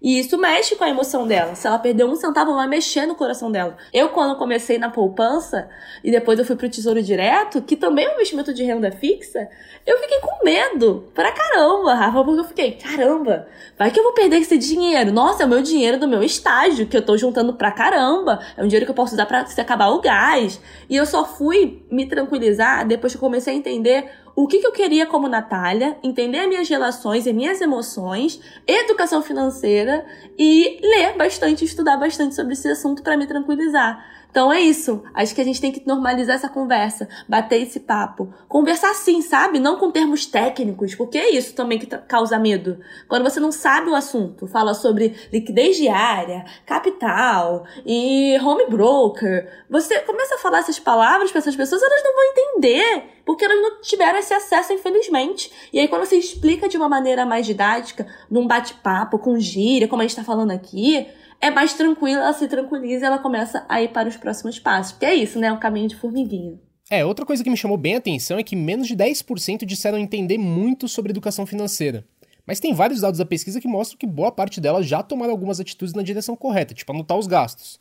E 0.00 0.18
isso 0.18 0.36
mexe 0.36 0.76
com 0.76 0.84
a 0.84 0.90
emoção 0.90 1.26
dela. 1.26 1.54
Se 1.54 1.66
ela 1.66 1.78
perder 1.78 2.04
um 2.04 2.14
centavo, 2.14 2.54
vai 2.54 2.68
mexer 2.68 3.06
no 3.06 3.14
coração 3.14 3.50
dela. 3.50 3.76
Eu, 3.92 4.10
quando 4.10 4.36
comecei 4.36 4.78
na 4.78 4.90
poupança 4.90 5.68
e 6.04 6.10
depois 6.10 6.38
eu 6.38 6.44
fui 6.44 6.54
pro 6.54 6.68
Tesouro 6.68 7.02
Direto, 7.02 7.62
que 7.62 7.76
também 7.76 8.04
é 8.04 8.10
um 8.10 8.14
investimento 8.14 8.52
de 8.52 8.62
renda 8.62 8.92
fixa, 8.92 9.48
eu 9.86 9.98
fiquei 9.98 10.20
com 10.20 10.44
medo 10.44 11.08
pra 11.14 11.32
caramba, 11.32 11.94
Rafa, 11.94 12.24
porque 12.24 12.40
eu 12.40 12.44
fiquei, 12.44 12.72
caramba, 12.72 13.46
vai 13.78 13.90
que 13.90 13.98
eu 13.98 14.04
vou 14.04 14.12
perder 14.12 14.38
esse 14.38 14.58
dinheiro. 14.58 15.12
Nossa, 15.12 15.44
é 15.44 15.46
o 15.46 15.48
meu 15.48 15.62
dinheiro 15.62 15.98
do 15.98 16.08
meu 16.08 16.22
estágio, 16.22 16.86
que 16.86 16.96
eu 16.96 17.02
tô 17.02 17.16
juntando 17.16 17.54
pra 17.54 17.70
caramba. 17.70 18.40
É 18.56 18.62
um 18.62 18.66
dinheiro 18.66 18.84
que 18.84 18.90
eu 18.90 18.96
posso 18.96 19.14
usar 19.14 19.26
pra 19.26 19.46
se 19.46 19.60
acabar 19.60 19.88
o 19.88 20.00
gás. 20.00 20.60
E 20.90 20.96
eu 20.96 21.06
só 21.06 21.24
fui 21.24 21.84
me 21.90 22.06
tranquilizar 22.06 22.86
depois 22.86 23.12
que 23.12 23.16
eu 23.16 23.20
comecei 23.20 23.54
a 23.54 23.56
entender 23.56 24.10
o 24.36 24.46
que, 24.46 24.58
que 24.58 24.66
eu 24.66 24.72
queria 24.72 25.06
como 25.06 25.28
Natália, 25.28 25.96
entender 26.02 26.40
as 26.40 26.48
minhas 26.48 26.68
relações 26.68 27.26
e 27.26 27.32
minhas 27.32 27.58
emoções, 27.62 28.38
educação 28.66 29.22
financeira 29.22 30.04
e 30.38 30.78
ler 30.82 31.16
bastante, 31.16 31.64
estudar 31.64 31.96
bastante 31.96 32.34
sobre 32.34 32.52
esse 32.52 32.68
assunto 32.68 33.02
para 33.02 33.16
me 33.16 33.26
tranquilizar. 33.26 34.15
Então 34.30 34.52
é 34.52 34.60
isso. 34.60 35.02
Acho 35.14 35.34
que 35.34 35.40
a 35.40 35.44
gente 35.44 35.60
tem 35.60 35.72
que 35.72 35.86
normalizar 35.86 36.36
essa 36.36 36.48
conversa, 36.48 37.08
bater 37.28 37.62
esse 37.62 37.80
papo. 37.80 38.32
Conversar 38.48 38.94
sim, 38.94 39.22
sabe? 39.22 39.58
Não 39.58 39.78
com 39.78 39.90
termos 39.90 40.26
técnicos, 40.26 40.94
porque 40.94 41.16
é 41.16 41.30
isso 41.30 41.54
também 41.54 41.78
que 41.78 41.86
causa 41.86 42.38
medo. 42.38 42.78
Quando 43.08 43.22
você 43.22 43.40
não 43.40 43.50
sabe 43.50 43.88
o 43.88 43.94
assunto, 43.94 44.46
fala 44.46 44.74
sobre 44.74 45.14
liquidez 45.32 45.76
diária, 45.76 46.44
capital 46.66 47.64
e 47.84 48.38
home 48.42 48.66
broker, 48.68 49.48
você 49.70 50.00
começa 50.00 50.34
a 50.34 50.38
falar 50.38 50.58
essas 50.58 50.78
palavras 50.78 51.30
para 51.30 51.38
essas 51.38 51.56
pessoas, 51.56 51.82
elas 51.82 52.02
não 52.04 52.14
vão 52.14 52.24
entender, 52.24 53.04
porque 53.24 53.44
elas 53.44 53.60
não 53.60 53.80
tiveram 53.80 54.18
esse 54.18 54.34
acesso, 54.34 54.72
infelizmente. 54.72 55.50
E 55.72 55.80
aí, 55.80 55.88
quando 55.88 56.04
você 56.04 56.16
explica 56.16 56.68
de 56.68 56.76
uma 56.76 56.88
maneira 56.88 57.24
mais 57.24 57.46
didática, 57.46 58.06
num 58.30 58.46
bate-papo, 58.46 59.18
com 59.18 59.38
gíria, 59.38 59.88
como 59.88 60.02
a 60.02 60.04
gente 60.04 60.12
está 60.12 60.24
falando 60.24 60.50
aqui, 60.50 61.06
é 61.40 61.50
mais 61.50 61.74
tranquila, 61.74 62.22
ela 62.22 62.32
se 62.32 62.48
tranquiliza 62.48 63.04
e 63.04 63.06
ela 63.06 63.18
começa 63.18 63.64
a 63.68 63.82
ir 63.82 63.88
para 63.88 64.08
os 64.08 64.16
próximos 64.16 64.58
passos. 64.58 64.92
Porque 64.92 65.06
é 65.06 65.14
isso, 65.14 65.38
né? 65.38 65.48
É 65.48 65.52
um 65.52 65.58
caminho 65.58 65.88
de 65.88 65.96
formiguinha. 65.96 66.58
É, 66.90 67.04
outra 67.04 67.26
coisa 67.26 67.42
que 67.42 67.50
me 67.50 67.56
chamou 67.56 67.76
bem 67.76 67.94
a 67.94 67.98
atenção 67.98 68.38
é 68.38 68.42
que 68.42 68.54
menos 68.54 68.86
de 68.86 68.96
10% 68.96 69.64
disseram 69.64 69.98
entender 69.98 70.38
muito 70.38 70.86
sobre 70.86 71.10
educação 71.10 71.44
financeira. 71.44 72.04
Mas 72.46 72.60
tem 72.60 72.72
vários 72.72 73.00
dados 73.00 73.18
da 73.18 73.26
pesquisa 73.26 73.60
que 73.60 73.66
mostram 73.66 73.98
que 73.98 74.06
boa 74.06 74.30
parte 74.30 74.60
delas 74.60 74.86
já 74.86 75.02
tomaram 75.02 75.32
algumas 75.32 75.58
atitudes 75.58 75.94
na 75.94 76.02
direção 76.02 76.36
correta, 76.36 76.74
tipo 76.74 76.92
anotar 76.92 77.18
os 77.18 77.26
gastos. 77.26 77.76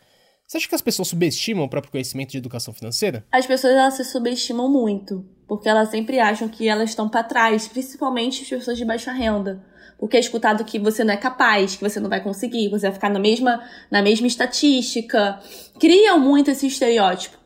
Você 0.48 0.58
acha 0.58 0.68
que 0.68 0.76
as 0.76 0.82
pessoas 0.82 1.08
subestimam 1.08 1.66
o 1.66 1.70
próprio 1.70 1.92
conhecimento 1.92 2.32
de 2.32 2.40
educação 2.40 2.74
financeira? 2.74 3.26
As 3.32 3.46
pessoas 3.46 3.74
elas 3.74 3.94
se 3.94 4.04
subestimam 4.04 4.72
muito, 4.72 5.24
porque 5.48 5.70
elas 5.70 5.90
sempre 5.90 6.20
acham 6.20 6.50
que 6.50 6.68
elas 6.68 6.90
estão 6.90 7.08
para 7.08 7.24
trás, 7.24 7.68
principalmente 7.68 8.42
as 8.42 8.50
pessoas 8.50 8.78
de 8.78 8.86
baixa 8.86 9.12
renda 9.12 9.64
porque 9.98 10.18
é 10.18 10.20
escutado 10.20 10.64
que 10.66 10.78
você 10.78 11.04
não 11.04 11.14
é 11.14 11.18
capaz, 11.18 11.76
que 11.76 11.84
você 11.84 12.00
não 12.00 12.10
vai 12.10 12.22
conseguir, 12.22 12.70
você 12.70 12.88
vai 12.88 12.94
ficar 12.94 13.10
na 13.10 13.20
mesma, 13.20 13.64
na 13.90 14.02
mesma 14.02 14.28
estatística. 14.28 15.40
Criam 15.80 16.20
muito 16.20 16.52
esse 16.52 16.68
estereótipo. 16.68 17.38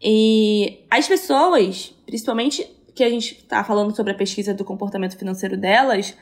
E 0.00 0.84
as 0.90 1.08
pessoas, 1.08 1.94
principalmente 2.06 2.66
que 2.94 3.02
a 3.02 3.10
gente 3.10 3.34
está 3.34 3.62
falando 3.64 3.94
sobre 3.94 4.12
a 4.12 4.14
pesquisa 4.14 4.54
do 4.54 4.64
comportamento 4.64 5.16
financeiro 5.16 5.56
delas, 5.56 6.14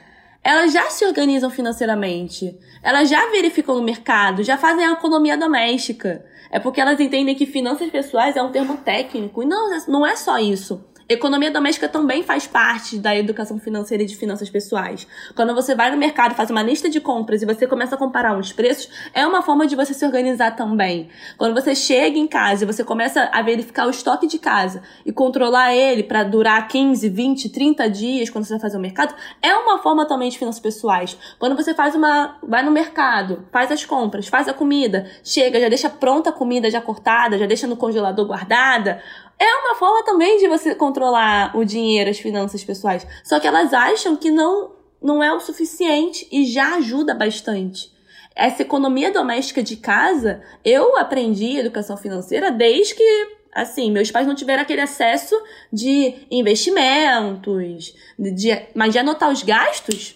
elas 0.42 0.72
já 0.72 0.88
se 0.90 1.04
organizam 1.04 1.50
financeiramente. 1.50 2.56
Elas 2.82 3.08
já 3.08 3.30
verificam 3.30 3.74
no 3.74 3.82
mercado, 3.82 4.42
já 4.42 4.56
fazem 4.56 4.86
a 4.86 4.92
economia 4.92 5.36
doméstica. 5.36 6.24
É 6.50 6.58
porque 6.58 6.80
elas 6.80 7.00
entendem 7.00 7.34
que 7.34 7.44
finanças 7.44 7.90
pessoais 7.90 8.36
é 8.36 8.42
um 8.42 8.52
termo 8.52 8.76
técnico. 8.78 9.42
E 9.42 9.46
não, 9.46 9.78
não 9.88 10.06
é 10.06 10.16
só 10.16 10.38
isso. 10.38 10.84
Economia 11.08 11.52
doméstica 11.52 11.88
também 11.88 12.24
faz 12.24 12.48
parte 12.48 12.98
da 12.98 13.14
educação 13.16 13.60
financeira 13.60 14.02
e 14.02 14.06
de 14.06 14.16
finanças 14.16 14.50
pessoais. 14.50 15.06
Quando 15.36 15.54
você 15.54 15.72
vai 15.72 15.88
no 15.88 15.96
mercado, 15.96 16.34
faz 16.34 16.50
uma 16.50 16.64
lista 16.64 16.90
de 16.90 17.00
compras 17.00 17.42
e 17.42 17.46
você 17.46 17.64
começa 17.64 17.94
a 17.94 17.98
comparar 17.98 18.36
uns 18.36 18.52
preços, 18.52 18.90
é 19.14 19.24
uma 19.24 19.40
forma 19.40 19.68
de 19.68 19.76
você 19.76 19.94
se 19.94 20.04
organizar 20.04 20.56
também. 20.56 21.08
Quando 21.38 21.54
você 21.54 21.76
chega 21.76 22.18
em 22.18 22.26
casa 22.26 22.64
e 22.64 22.66
você 22.66 22.82
começa 22.82 23.30
a 23.32 23.40
verificar 23.40 23.86
o 23.86 23.90
estoque 23.90 24.26
de 24.26 24.36
casa 24.36 24.82
e 25.04 25.12
controlar 25.12 25.72
ele 25.72 26.02
para 26.02 26.24
durar 26.24 26.66
15, 26.66 27.08
20, 27.08 27.50
30 27.50 27.88
dias 27.88 28.28
quando 28.28 28.44
você 28.44 28.54
vai 28.54 28.60
fazer 28.60 28.76
o 28.76 28.80
mercado, 28.80 29.14
é 29.40 29.54
uma 29.54 29.78
forma 29.78 30.08
também 30.08 30.28
de 30.28 30.36
finanças 30.36 30.60
pessoais. 30.60 31.16
Quando 31.38 31.54
você 31.54 31.72
faz 31.72 31.94
uma, 31.94 32.36
vai 32.42 32.64
no 32.64 32.72
mercado, 32.72 33.46
faz 33.52 33.70
as 33.70 33.84
compras, 33.84 34.26
faz 34.26 34.48
a 34.48 34.52
comida, 34.52 35.08
chega, 35.22 35.60
já 35.60 35.68
deixa 35.68 35.88
pronta 35.88 36.30
a 36.30 36.32
comida 36.32 36.68
já 36.68 36.80
cortada, 36.80 37.38
já 37.38 37.46
deixa 37.46 37.68
no 37.68 37.76
congelador 37.76 38.26
guardada, 38.26 39.00
é 39.38 39.54
uma 39.56 39.74
forma 39.74 40.04
também 40.04 40.38
de 40.38 40.48
você 40.48 40.74
controlar 40.74 41.56
o 41.56 41.64
dinheiro, 41.64 42.10
as 42.10 42.18
finanças 42.18 42.64
pessoais. 42.64 43.06
Só 43.22 43.38
que 43.38 43.46
elas 43.46 43.72
acham 43.72 44.16
que 44.16 44.30
não, 44.30 44.72
não 45.00 45.22
é 45.22 45.32
o 45.32 45.40
suficiente 45.40 46.26
e 46.32 46.44
já 46.46 46.76
ajuda 46.76 47.14
bastante. 47.14 47.94
Essa 48.34 48.62
economia 48.62 49.10
doméstica 49.10 49.62
de 49.62 49.76
casa, 49.76 50.42
eu 50.64 50.96
aprendi 50.96 51.56
educação 51.56 51.96
financeira 51.96 52.50
desde 52.50 52.94
que 52.94 53.36
assim, 53.52 53.90
meus 53.90 54.10
pais 54.10 54.26
não 54.26 54.34
tiveram 54.34 54.62
aquele 54.62 54.82
acesso 54.82 55.34
de 55.72 56.26
investimentos, 56.30 57.94
de, 58.18 58.50
mas 58.74 58.92
de 58.92 58.98
anotar 58.98 59.30
os 59.30 59.42
gastos 59.42 60.14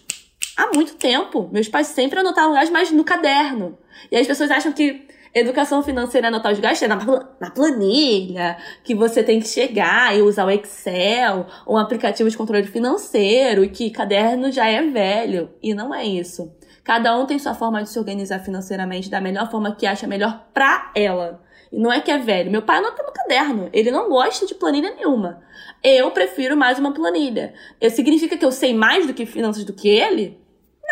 há 0.54 0.70
muito 0.74 0.94
tempo. 0.96 1.48
Meus 1.50 1.66
pais 1.66 1.86
sempre 1.86 2.20
anotavam 2.20 2.52
gastos, 2.52 2.70
mas 2.70 2.90
no 2.90 3.02
caderno. 3.02 3.78
E 4.12 4.16
as 4.16 4.26
pessoas 4.26 4.50
acham 4.50 4.72
que 4.72 5.08
Educação 5.32 5.80
financeira 5.80 6.26
anotar 6.26 6.50
os 6.50 6.58
gastos 6.58 6.82
é 6.82 6.88
na, 6.88 6.96
na 7.40 7.50
planilha, 7.50 8.56
que 8.82 8.96
você 8.96 9.22
tem 9.22 9.38
que 9.38 9.46
chegar 9.46 10.16
e 10.16 10.22
usar 10.22 10.44
o 10.44 10.50
Excel, 10.50 11.46
um 11.68 11.76
aplicativo 11.76 12.28
de 12.28 12.36
controle 12.36 12.64
financeiro, 12.64 13.62
e 13.62 13.68
que 13.68 13.90
caderno 13.90 14.50
já 14.50 14.66
é 14.66 14.82
velho. 14.82 15.50
E 15.62 15.72
não 15.72 15.94
é 15.94 16.04
isso. 16.04 16.52
Cada 16.82 17.16
um 17.16 17.26
tem 17.26 17.38
sua 17.38 17.54
forma 17.54 17.80
de 17.80 17.88
se 17.88 17.98
organizar 17.98 18.40
financeiramente 18.40 19.08
da 19.08 19.20
melhor 19.20 19.48
forma 19.48 19.76
que 19.76 19.86
acha 19.86 20.06
melhor 20.08 20.48
pra 20.52 20.90
ela. 20.96 21.40
E 21.70 21.78
não 21.78 21.92
é 21.92 22.00
que 22.00 22.10
é 22.10 22.18
velho. 22.18 22.50
Meu 22.50 22.62
pai 22.62 22.78
anota 22.78 23.04
no 23.04 23.12
caderno. 23.12 23.68
Ele 23.72 23.92
não 23.92 24.08
gosta 24.08 24.44
de 24.44 24.56
planilha 24.56 24.92
nenhuma. 24.96 25.40
Eu 25.84 26.10
prefiro 26.10 26.56
mais 26.56 26.80
uma 26.80 26.92
planilha. 26.92 27.54
Significa 27.90 28.36
que 28.36 28.44
eu 28.44 28.50
sei 28.50 28.74
mais 28.74 29.06
do 29.06 29.14
que 29.14 29.24
finanças 29.24 29.62
do 29.62 29.72
que 29.72 29.88
ele? 29.88 30.39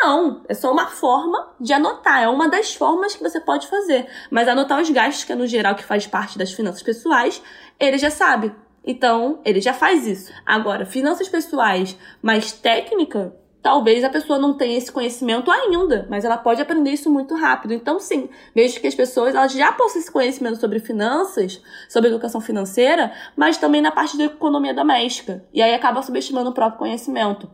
Não, 0.01 0.43
é 0.49 0.55
só 0.55 0.73
uma 0.73 0.87
forma 0.87 1.55
de 1.61 1.73
anotar, 1.73 2.23
é 2.23 2.29
uma 2.29 2.49
das 2.49 2.75
formas 2.75 3.17
que 3.17 3.23
você 3.23 3.41
pode 3.41 3.67
fazer. 3.67 4.07
Mas 4.31 4.47
anotar 4.47 4.81
os 4.81 4.89
gastos, 4.91 5.25
que 5.25 5.33
é 5.33 5.35
no 5.35 5.47
geral 5.47 5.75
que 5.75 5.85
faz 5.85 6.07
parte 6.07 6.39
das 6.39 6.53
finanças 6.53 6.83
pessoais, 6.83 7.43
ele 7.81 7.99
já 7.99 8.11
sabe. 8.11 8.55
Então, 8.85 9.41
ele 9.45 9.61
já 9.61 9.75
faz 9.75 10.07
isso. 10.07 10.33
Agora, 10.47 10.87
finanças 10.87 11.29
pessoais 11.29 11.99
mais 12.23 12.53
técnica, 12.53 13.35
talvez 13.61 14.05
a 14.05 14.09
pessoa 14.09 14.39
não 14.39 14.57
tenha 14.57 14.79
esse 14.79 14.91
conhecimento 14.91 15.51
ainda, 15.51 16.07
mas 16.09 16.25
ela 16.25 16.39
pode 16.39 16.63
aprender 16.63 16.91
isso 16.91 17.11
muito 17.11 17.35
rápido. 17.35 17.75
Então, 17.75 17.99
sim, 17.99 18.29
vejo 18.55 18.81
que 18.81 18.87
as 18.87 18.95
pessoas 18.95 19.35
elas 19.35 19.53
já 19.53 19.73
possuem 19.73 20.01
esse 20.01 20.13
conhecimento 20.13 20.61
sobre 20.61 20.79
finanças, 20.79 21.61
sobre 21.89 22.09
educação 22.09 22.41
financeira, 22.41 23.13
mas 23.37 23.59
também 23.59 23.83
na 23.83 23.91
parte 23.91 24.17
da 24.17 24.25
economia 24.25 24.73
doméstica. 24.73 25.45
E 25.53 25.61
aí 25.61 25.75
acaba 25.75 26.03
subestimando 26.03 26.51
o 26.51 26.55
próprio 26.55 26.79
conhecimento. 26.79 27.51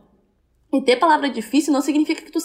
E 0.73 0.81
ter 0.81 0.97
palavra 0.97 1.29
difícil 1.29 1.71
não 1.71 1.81
significa 1.81 2.21
que, 2.21 2.31
tu 2.31 2.39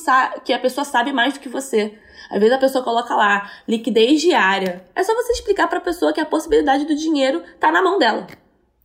que 0.45 0.53
a 0.53 0.59
pessoa 0.59 0.85
sabe 0.85 1.13
mais 1.13 1.35
do 1.35 1.41
que 1.41 1.49
você. 1.49 1.99
Às 2.31 2.39
vezes 2.39 2.55
a 2.55 2.59
pessoa 2.59 2.85
coloca 2.85 3.15
lá 3.15 3.51
liquidez 3.67 4.21
diária. 4.21 4.87
É 4.95 5.03
só 5.03 5.15
você 5.15 5.33
explicar 5.33 5.67
para 5.67 5.79
a 5.79 5.83
pessoa 5.83 6.13
que 6.13 6.21
a 6.21 6.27
possibilidade 6.27 6.85
do 6.85 6.95
dinheiro 6.95 7.43
tá 7.59 7.73
na 7.73 7.83
mão 7.83 7.99
dela. 7.99 8.27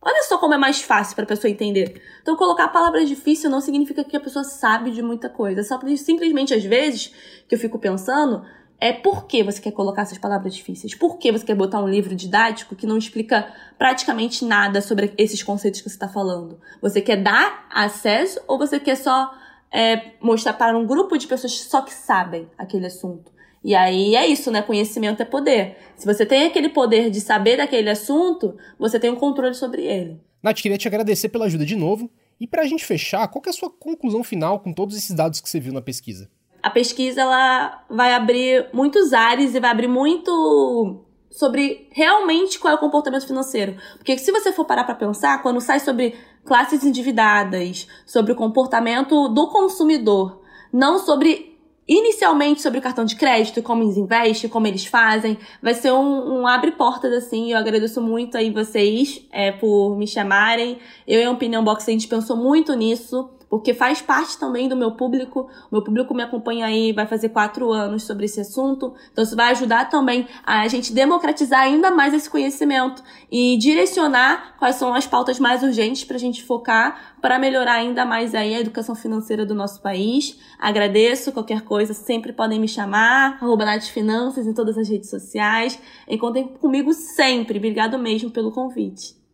Olha 0.02 0.22
só 0.22 0.38
como 0.38 0.54
é 0.54 0.58
mais 0.58 0.82
fácil 0.82 1.14
para 1.14 1.24
a 1.24 1.28
pessoa 1.28 1.50
entender. 1.50 2.00
Então, 2.22 2.36
colocar 2.36 2.64
a 2.64 2.68
palavra 2.68 3.04
difícil 3.04 3.50
não 3.50 3.60
significa 3.60 4.04
que 4.04 4.16
a 4.16 4.20
pessoa 4.20 4.44
sabe 4.44 4.90
de 4.90 5.02
muita 5.02 5.28
coisa. 5.28 5.62
Só 5.64 5.80
simplesmente 5.96 6.54
às 6.54 6.64
vezes 6.64 7.12
que 7.48 7.54
eu 7.54 7.58
fico 7.58 7.78
pensando 7.78 8.44
é 8.80 8.92
por 8.92 9.26
que 9.26 9.42
você 9.42 9.60
quer 9.60 9.72
colocar 9.72 10.02
essas 10.02 10.18
palavras 10.18 10.54
difíceis? 10.54 10.94
Por 10.94 11.18
que 11.18 11.32
você 11.32 11.44
quer 11.44 11.54
botar 11.54 11.82
um 11.82 11.88
livro 11.88 12.14
didático 12.14 12.76
que 12.76 12.86
não 12.86 12.98
explica 12.98 13.52
praticamente 13.78 14.44
nada 14.44 14.80
sobre 14.80 15.12
esses 15.16 15.42
conceitos 15.42 15.80
que 15.80 15.88
você 15.88 15.94
está 15.94 16.08
falando? 16.08 16.60
Você 16.82 17.00
quer 17.00 17.22
dar 17.22 17.66
acesso 17.72 18.40
ou 18.46 18.58
você 18.58 18.78
quer 18.78 18.96
só 18.96 19.32
é, 19.72 20.12
mostrar 20.20 20.52
para 20.52 20.76
um 20.76 20.86
grupo 20.86 21.16
de 21.16 21.26
pessoas 21.26 21.52
só 21.52 21.80
que 21.82 21.92
sabem 21.92 22.48
aquele 22.58 22.86
assunto? 22.86 23.32
E 23.64 23.74
aí 23.74 24.14
é 24.14 24.26
isso, 24.26 24.50
né? 24.50 24.62
Conhecimento 24.62 25.20
é 25.20 25.24
poder. 25.24 25.76
Se 25.96 26.06
você 26.06 26.24
tem 26.24 26.44
aquele 26.44 26.68
poder 26.68 27.10
de 27.10 27.20
saber 27.20 27.56
daquele 27.56 27.90
assunto, 27.90 28.56
você 28.78 29.00
tem 29.00 29.10
um 29.10 29.16
controle 29.16 29.54
sobre 29.54 29.82
ele. 29.82 30.20
Nath, 30.42 30.60
queria 30.60 30.78
te 30.78 30.86
agradecer 30.86 31.30
pela 31.30 31.46
ajuda 31.46 31.64
de 31.64 31.74
novo. 31.74 32.10
E 32.38 32.46
para 32.46 32.62
a 32.62 32.66
gente 32.66 32.84
fechar, 32.84 33.26
qual 33.28 33.42
é 33.46 33.48
a 33.48 33.52
sua 33.52 33.70
conclusão 33.70 34.22
final 34.22 34.60
com 34.60 34.72
todos 34.72 34.96
esses 34.96 35.16
dados 35.16 35.40
que 35.40 35.48
você 35.48 35.58
viu 35.58 35.72
na 35.72 35.80
pesquisa? 35.80 36.30
A 36.62 36.70
pesquisa 36.70 37.20
ela 37.20 37.84
vai 37.88 38.12
abrir 38.14 38.68
muitos 38.72 39.12
ares 39.12 39.54
e 39.54 39.60
vai 39.60 39.70
abrir 39.70 39.88
muito 39.88 41.04
sobre 41.30 41.88
realmente 41.92 42.58
qual 42.58 42.72
é 42.72 42.76
o 42.76 42.80
comportamento 42.80 43.26
financeiro. 43.26 43.76
Porque 43.96 44.16
se 44.16 44.32
você 44.32 44.52
for 44.52 44.64
parar 44.64 44.84
para 44.84 44.94
pensar, 44.94 45.42
quando 45.42 45.60
sai 45.60 45.80
sobre 45.80 46.16
classes 46.44 46.82
endividadas, 46.84 47.86
sobre 48.06 48.32
o 48.32 48.36
comportamento 48.36 49.28
do 49.28 49.48
consumidor, 49.48 50.40
não 50.72 50.98
sobre 50.98 51.56
inicialmente 51.88 52.62
sobre 52.62 52.78
o 52.78 52.82
cartão 52.82 53.04
de 53.04 53.14
crédito, 53.14 53.62
como 53.62 53.82
eles 53.82 53.96
investem, 53.96 54.50
como 54.50 54.66
eles 54.66 54.86
fazem, 54.86 55.38
vai 55.62 55.74
ser 55.74 55.92
um, 55.92 56.40
um 56.40 56.46
abre 56.46 56.72
portas 56.72 57.12
assim. 57.12 57.52
Eu 57.52 57.58
agradeço 57.58 58.00
muito 58.00 58.36
aí 58.36 58.50
vocês 58.50 59.24
é, 59.30 59.52
por 59.52 59.96
me 59.96 60.06
chamarem. 60.06 60.78
Eu 61.06 61.20
e 61.20 61.24
a 61.24 61.30
Opinião 61.30 61.62
Box 61.62 61.88
a 61.88 61.92
gente 61.92 62.08
pensou 62.08 62.36
muito 62.36 62.74
nisso 62.74 63.30
porque 63.48 63.72
faz 63.74 64.02
parte 64.02 64.38
também 64.38 64.68
do 64.68 64.76
meu 64.76 64.92
público. 64.92 65.48
O 65.70 65.74
meu 65.74 65.82
público 65.82 66.14
me 66.14 66.22
acompanha 66.22 66.66
aí, 66.66 66.92
vai 66.92 67.06
fazer 67.06 67.28
quatro 67.30 67.72
anos 67.72 68.04
sobre 68.04 68.26
esse 68.26 68.40
assunto. 68.40 68.94
Então, 69.12 69.24
isso 69.24 69.36
vai 69.36 69.50
ajudar 69.52 69.88
também 69.88 70.26
a 70.44 70.66
gente 70.68 70.92
democratizar 70.92 71.60
ainda 71.60 71.90
mais 71.90 72.12
esse 72.14 72.28
conhecimento 72.28 73.02
e 73.30 73.56
direcionar 73.58 74.56
quais 74.58 74.76
são 74.76 74.94
as 74.94 75.06
pautas 75.06 75.38
mais 75.38 75.62
urgentes 75.62 76.04
para 76.04 76.16
a 76.16 76.20
gente 76.20 76.44
focar 76.44 77.16
para 77.20 77.38
melhorar 77.38 77.74
ainda 77.74 78.04
mais 78.04 78.34
aí 78.34 78.54
a 78.54 78.60
educação 78.60 78.94
financeira 78.94 79.44
do 79.44 79.54
nosso 79.54 79.80
país. 79.80 80.38
Agradeço 80.58 81.32
qualquer 81.32 81.62
coisa, 81.62 81.92
sempre 81.92 82.32
podem 82.32 82.60
me 82.60 82.68
chamar, 82.68 83.38
arroba 83.40 83.66
Finanças 83.80 84.46
em 84.46 84.54
todas 84.54 84.78
as 84.78 84.88
redes 84.88 85.10
sociais. 85.10 85.78
Encontrem 86.08 86.46
comigo 86.46 86.92
sempre. 86.92 87.58
Obrigado 87.58 87.98
mesmo 87.98 88.30
pelo 88.30 88.52
convite. 88.52 89.25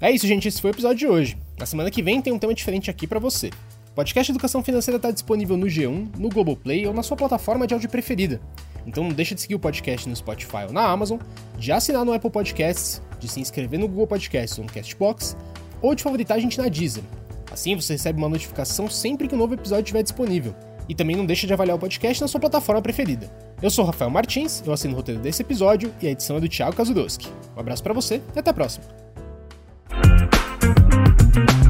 É 0.00 0.10
isso, 0.10 0.26
gente. 0.26 0.46
Esse 0.46 0.60
foi 0.60 0.70
o 0.70 0.74
episódio 0.74 0.98
de 0.98 1.06
hoje. 1.06 1.38
Na 1.58 1.64
semana 1.64 1.90
que 1.90 2.02
vem 2.02 2.20
tem 2.20 2.32
um 2.32 2.38
tema 2.38 2.52
diferente 2.52 2.90
aqui 2.90 3.06
para 3.06 3.18
você. 3.18 3.48
O 3.90 3.94
podcast 3.96 4.30
Educação 4.30 4.62
Financeira 4.62 4.96
está 4.96 5.10
disponível 5.10 5.56
no 5.56 5.66
G1, 5.66 6.16
no 6.18 6.28
Globoplay 6.28 6.86
ou 6.86 6.92
na 6.92 7.02
sua 7.02 7.16
plataforma 7.16 7.66
de 7.66 7.72
áudio 7.72 7.88
preferida. 7.88 8.40
Então 8.86 9.02
não 9.02 9.10
deixa 9.10 9.34
de 9.34 9.40
seguir 9.40 9.54
o 9.54 9.58
podcast 9.58 10.06
no 10.06 10.14
Spotify 10.14 10.64
ou 10.66 10.72
na 10.72 10.86
Amazon, 10.86 11.18
de 11.58 11.72
assinar 11.72 12.04
no 12.04 12.12
Apple 12.12 12.30
Podcasts, 12.30 13.00
de 13.18 13.26
se 13.26 13.40
inscrever 13.40 13.80
no 13.80 13.88
Google 13.88 14.06
Podcasts 14.06 14.58
ou 14.58 14.64
no 14.64 14.70
Castbox, 14.70 15.34
ou 15.80 15.94
de 15.94 16.02
favoritar 16.02 16.36
a 16.36 16.40
gente 16.40 16.58
na 16.58 16.68
Deezer. 16.68 17.02
Assim 17.50 17.74
você 17.74 17.94
recebe 17.94 18.18
uma 18.18 18.28
notificação 18.28 18.90
sempre 18.90 19.26
que 19.26 19.34
um 19.34 19.38
novo 19.38 19.54
episódio 19.54 19.84
estiver 19.84 20.02
disponível. 20.02 20.54
E 20.88 20.94
também 20.94 21.16
não 21.16 21.24
deixa 21.24 21.46
de 21.46 21.52
avaliar 21.54 21.76
o 21.76 21.80
podcast 21.80 22.20
na 22.20 22.28
sua 22.28 22.38
plataforma 22.38 22.82
preferida. 22.82 23.32
Eu 23.62 23.70
sou 23.70 23.84
Rafael 23.84 24.10
Martins, 24.10 24.62
eu 24.64 24.72
assino 24.74 24.92
o 24.92 24.96
roteiro 24.96 25.20
desse 25.22 25.40
episódio 25.40 25.92
e 26.02 26.06
a 26.06 26.10
edição 26.10 26.36
é 26.36 26.40
do 26.40 26.48
Thiago 26.48 26.76
Kazudowski. 26.76 27.28
Um 27.56 27.60
abraço 27.60 27.82
para 27.82 27.94
você 27.94 28.20
e 28.34 28.38
até 28.38 28.50
a 28.50 28.54
próxima. 28.54 29.05
Thank 31.36 31.50
you. 31.50 31.65